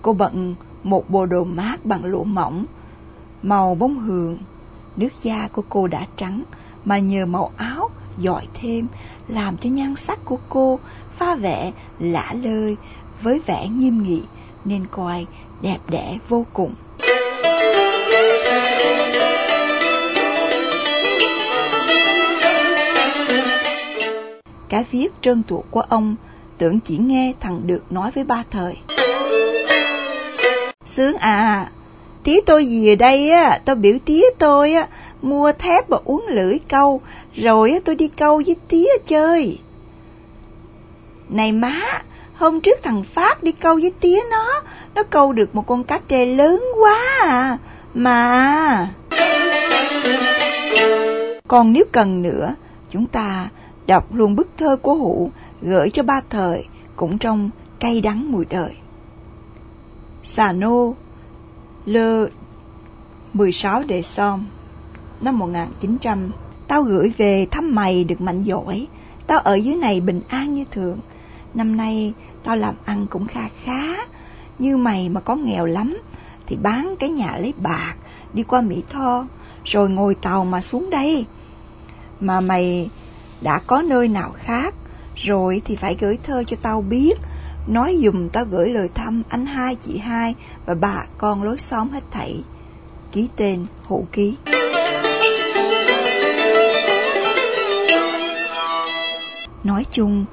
Cô 0.03 0.13
bận 0.13 0.55
một 0.83 1.11
bộ 1.11 1.27
đồ 1.27 1.45
mát 1.45 1.85
bằng 1.85 2.05
lụa 2.05 2.25
mỏng, 2.25 2.67
màu 3.43 3.75
bông 3.75 3.99
hường. 3.99 4.39
Nước 4.97 5.09
da 5.23 5.49
của 5.53 5.63
cô 5.69 5.87
đã 5.87 6.07
trắng, 6.17 6.43
mà 6.85 6.99
nhờ 6.99 7.27
màu 7.27 7.53
áo 7.57 7.91
giỏi 8.19 8.47
thêm, 8.55 8.87
làm 9.29 9.57
cho 9.57 9.71
nhan 9.71 9.97
sắc 9.97 10.25
của 10.25 10.39
cô 10.49 10.79
pha 11.17 11.35
vẻ 11.35 11.73
lả 11.99 12.35
lơi 12.43 12.77
với 13.23 13.41
vẻ 13.47 13.69
nghiêm 13.69 14.03
nghị, 14.03 14.23
nên 14.65 14.87
coi 14.91 15.27
đẹp 15.63 15.79
đẽ 15.89 16.19
vô 16.29 16.47
cùng. 16.53 16.75
Cái 24.69 24.85
viết 24.91 25.09
trơn 25.23 25.43
tuột 25.43 25.65
của 25.71 25.81
ông 25.81 26.17
tưởng 26.59 26.81
chỉ 26.81 26.97
nghe 26.97 27.33
thằng 27.41 27.61
được 27.67 27.93
nói 27.93 28.11
với 28.11 28.25
ba 28.25 28.43
thời. 28.51 28.77
Sướng 30.87 31.17
à, 31.17 31.71
tía 32.25 32.41
tôi 32.47 32.81
về 32.85 32.97
đây 32.97 33.31
á, 33.31 33.59
tôi 33.65 33.77
biểu 33.77 33.99
tía 34.05 34.23
tôi 34.39 34.73
á, 34.73 34.89
mua 35.23 35.53
thép 35.53 35.89
và 35.89 35.99
uống 36.05 36.27
lưỡi 36.29 36.59
câu, 36.69 37.01
rồi 37.35 37.71
á, 37.71 37.79
tôi 37.85 37.95
đi 37.95 38.09
câu 38.09 38.43
với 38.47 38.57
tía 38.69 38.89
chơi. 39.07 39.59
Này 41.29 41.53
má, 41.53 41.81
hôm 42.35 42.61
trước 42.61 42.79
thằng 42.83 43.03
Phát 43.03 43.43
đi 43.43 43.53
câu 43.53 43.75
với 43.75 43.93
tía 44.01 44.19
nó, 44.31 44.63
nó 44.95 45.03
câu 45.03 45.33
được 45.33 45.55
một 45.55 45.67
con 45.67 45.85
cá 45.85 46.01
trê 46.09 46.27
lớn 46.27 46.63
quá 46.81 46.99
à, 47.23 47.59
mà... 47.95 48.89
Còn 51.49 51.73
nếu 51.73 51.85
cần 51.93 52.23
nữa, 52.23 52.55
chúng 52.91 53.07
ta 53.07 53.49
đọc 53.87 54.15
luôn 54.15 54.37
bức 54.37 54.49
thơ 54.57 54.77
của 54.77 54.95
Hụ 54.95 55.31
gửi 55.61 55.91
cho 55.91 56.03
ba 56.03 56.21
thời, 56.31 56.67
cũng 56.97 57.19
trong 57.19 57.51
cay 57.81 58.01
đắng 58.01 58.33
mùi 58.33 58.45
đời. 58.45 58.77
Xà 60.25 60.53
nô 60.53 60.95
Lơ 61.87 62.29
16 63.33 63.83
đề 63.83 64.03
som 64.03 64.47
năm 65.21 65.39
1900 65.39 66.31
Tao 66.69 66.83
gửi 66.83 67.13
về 67.17 67.47
thăm 67.51 67.75
mày 67.75 68.05
được 68.05 68.21
mạnh 68.21 68.43
giỏi. 68.43 68.87
Tao 69.27 69.39
ở 69.39 69.55
dưới 69.55 69.75
này 69.75 70.01
bình 70.01 70.21
an 70.29 70.55
như 70.55 70.65
thường. 70.71 70.99
Năm 71.55 71.77
nay 71.77 72.13
tao 72.45 72.57
làm 72.57 72.75
ăn 72.85 73.07
cũng 73.11 73.27
kha 73.27 73.49
khá. 73.65 73.97
Như 74.59 74.77
mày 74.77 75.09
mà 75.09 75.21
có 75.21 75.37
nghèo 75.37 75.67
lắm 75.67 75.99
Thì 76.47 76.57
bán 76.57 76.95
cái 77.01 77.11
nhà 77.11 77.37
lấy 77.37 77.55
bạc 77.63 77.95
Đi 78.33 78.43
qua 78.43 78.61
Mỹ 78.61 78.83
Tho 78.91 79.27
Rồi 79.65 79.91
ngồi 79.91 80.15
tàu 80.15 80.45
mà 80.45 80.61
xuống 80.61 80.91
đây. 80.91 81.27
Mà 82.21 82.41
mày 82.41 82.91
đã 83.41 83.61
có 83.67 83.83
nơi 83.83 84.09
nào 84.09 84.33
khác 84.37 84.75
Rồi 85.17 85.63
thì 85.65 85.77
phải 85.77 85.97
gửi 86.01 86.19
thơ 86.23 86.45
cho 86.47 86.57
tao 86.63 86.83
biết. 86.83 87.15
Nói 87.67 87.99
dùm 88.03 88.29
tao 88.29 88.45
gửi 88.45 88.71
lời 88.71 88.89
thăm 88.95 89.23
anh 89.29 89.47
hai, 89.47 89.75
chị 89.75 89.99
hai 89.99 90.35
Và 90.67 90.75
bà 90.75 91.05
con 91.19 91.43
lối 91.43 91.59
xóm 91.59 91.91
hết 91.91 92.03
thảy. 92.11 92.43
Ký 93.13 93.29
tên, 93.37 93.67
hộ 93.87 94.05
ký. 94.13 94.35
Nói 99.65 99.87
chung, 99.93 100.25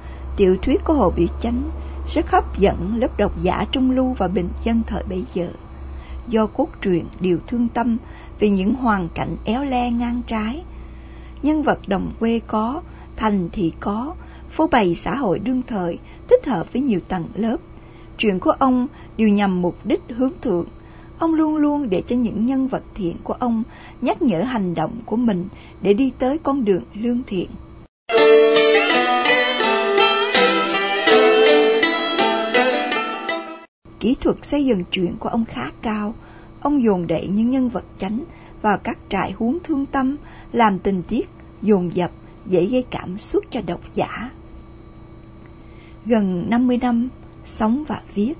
tiểu 0.42 0.56
thuyết 0.62 0.84
của 0.84 0.94
Hồ 0.94 1.12
Biểu 1.16 1.26
Chánh 1.42 1.70
rất 2.14 2.30
hấp 2.30 2.58
dẫn 2.58 2.96
lớp 2.96 3.18
độc 3.18 3.42
giả 3.42 3.64
trung 3.72 3.90
lưu 3.90 4.12
và 4.12 4.28
bình 4.28 4.48
dân 4.64 4.82
thời 4.86 5.02
bấy 5.08 5.24
giờ. 5.34 5.48
Do 6.28 6.46
cốt 6.46 6.68
truyện 6.80 7.04
điều 7.20 7.38
thương 7.46 7.68
tâm 7.68 7.96
vì 8.38 8.50
những 8.50 8.74
hoàn 8.74 9.08
cảnh 9.14 9.36
éo 9.44 9.64
le 9.64 9.90
ngang 9.90 10.22
trái. 10.26 10.62
Nhân 11.42 11.62
vật 11.62 11.78
đồng 11.86 12.12
quê 12.20 12.40
có, 12.46 12.82
thành 13.16 13.48
thị 13.52 13.72
có, 13.80 14.14
phô 14.50 14.66
bày 14.66 14.94
xã 14.94 15.14
hội 15.14 15.38
đương 15.38 15.62
thời 15.66 15.98
thích 16.28 16.46
hợp 16.46 16.72
với 16.72 16.82
nhiều 16.82 17.00
tầng 17.08 17.28
lớp. 17.34 17.56
truyện 18.18 18.40
của 18.40 18.52
ông 18.58 18.86
đều 19.16 19.28
nhằm 19.28 19.62
mục 19.62 19.76
đích 19.84 20.02
hướng 20.08 20.32
thượng. 20.42 20.66
Ông 21.18 21.34
luôn 21.34 21.56
luôn 21.56 21.90
để 21.90 22.02
cho 22.06 22.16
những 22.16 22.46
nhân 22.46 22.68
vật 22.68 22.82
thiện 22.94 23.16
của 23.24 23.34
ông 23.34 23.62
nhắc 24.00 24.22
nhở 24.22 24.42
hành 24.42 24.74
động 24.74 24.92
của 25.06 25.16
mình 25.16 25.48
để 25.82 25.94
đi 25.94 26.12
tới 26.18 26.38
con 26.38 26.64
đường 26.64 26.82
lương 26.94 27.22
thiện. 27.26 27.48
Kỹ 34.02 34.16
thuật 34.20 34.36
xây 34.42 34.64
dựng 34.64 34.84
truyện 34.90 35.16
của 35.18 35.28
ông 35.28 35.44
khá 35.44 35.70
cao. 35.82 36.14
Ông 36.60 36.82
dồn 36.82 37.06
đẩy 37.06 37.26
những 37.26 37.50
nhân 37.50 37.68
vật 37.68 37.84
chánh 37.98 38.24
vào 38.62 38.78
các 38.78 38.98
trại 39.08 39.32
huống 39.32 39.58
thương 39.64 39.86
tâm, 39.86 40.16
làm 40.52 40.78
tình 40.78 41.02
tiết 41.02 41.28
dồn 41.62 41.94
dập, 41.94 42.10
dễ 42.46 42.66
gây 42.66 42.84
cảm 42.90 43.18
xúc 43.18 43.44
cho 43.50 43.60
độc 43.66 43.80
giả. 43.92 44.30
Gần 46.06 46.50
50 46.50 46.78
năm 46.82 47.08
sống 47.46 47.84
và 47.88 48.00
viết, 48.14 48.34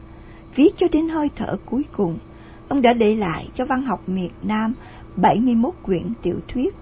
viết 0.54 0.70
cho 0.76 0.86
đến 0.92 1.08
hơi 1.08 1.30
thở 1.36 1.56
cuối 1.66 1.84
cùng, 1.92 2.18
ông 2.68 2.82
đã 2.82 2.92
để 2.92 3.14
lại 3.14 3.48
cho 3.54 3.66
văn 3.66 3.82
học 3.82 4.08
miền 4.08 4.30
Nam 4.42 4.74
71 5.16 5.74
quyển 5.82 6.12
tiểu 6.22 6.36
thuyết, 6.48 6.74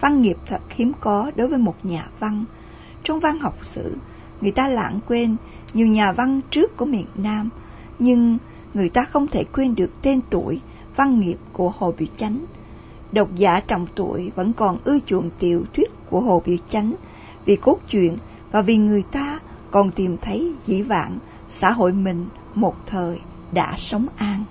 văn 0.00 0.22
nghiệp 0.22 0.36
thật 0.46 0.62
hiếm 0.68 0.92
có 1.00 1.30
đối 1.36 1.48
với 1.48 1.58
một 1.58 1.84
nhà 1.84 2.08
văn. 2.20 2.44
Trong 3.02 3.20
văn 3.20 3.40
học 3.40 3.58
sử, 3.62 3.96
người 4.40 4.52
ta 4.52 4.68
lãng 4.68 5.00
quên 5.06 5.36
nhiều 5.74 5.86
nhà 5.86 6.12
văn 6.12 6.40
trước 6.50 6.76
của 6.76 6.86
miền 6.86 7.06
Nam, 7.14 7.50
nhưng 8.00 8.38
người 8.74 8.88
ta 8.88 9.04
không 9.04 9.26
thể 9.26 9.44
quên 9.44 9.74
được 9.74 9.90
tên 10.02 10.20
tuổi, 10.30 10.60
văn 10.96 11.20
nghiệp 11.20 11.36
của 11.52 11.72
Hồ 11.78 11.94
Biểu 11.98 12.08
Chánh. 12.16 12.44
Độc 13.12 13.28
giả 13.34 13.60
trọng 13.60 13.86
tuổi 13.94 14.30
vẫn 14.34 14.52
còn 14.52 14.78
ưa 14.84 14.98
chuộng 15.06 15.30
tiểu 15.38 15.64
thuyết 15.74 15.90
của 16.10 16.20
Hồ 16.20 16.42
Biểu 16.46 16.56
Chánh 16.70 16.94
vì 17.44 17.56
cốt 17.56 17.78
truyện 17.88 18.16
và 18.52 18.62
vì 18.62 18.76
người 18.76 19.02
ta 19.02 19.38
còn 19.70 19.90
tìm 19.90 20.16
thấy 20.16 20.54
dĩ 20.66 20.82
vãng 20.82 21.18
xã 21.48 21.70
hội 21.70 21.92
mình 21.92 22.26
một 22.54 22.76
thời 22.86 23.20
đã 23.52 23.74
sống 23.76 24.06
an. 24.16 24.44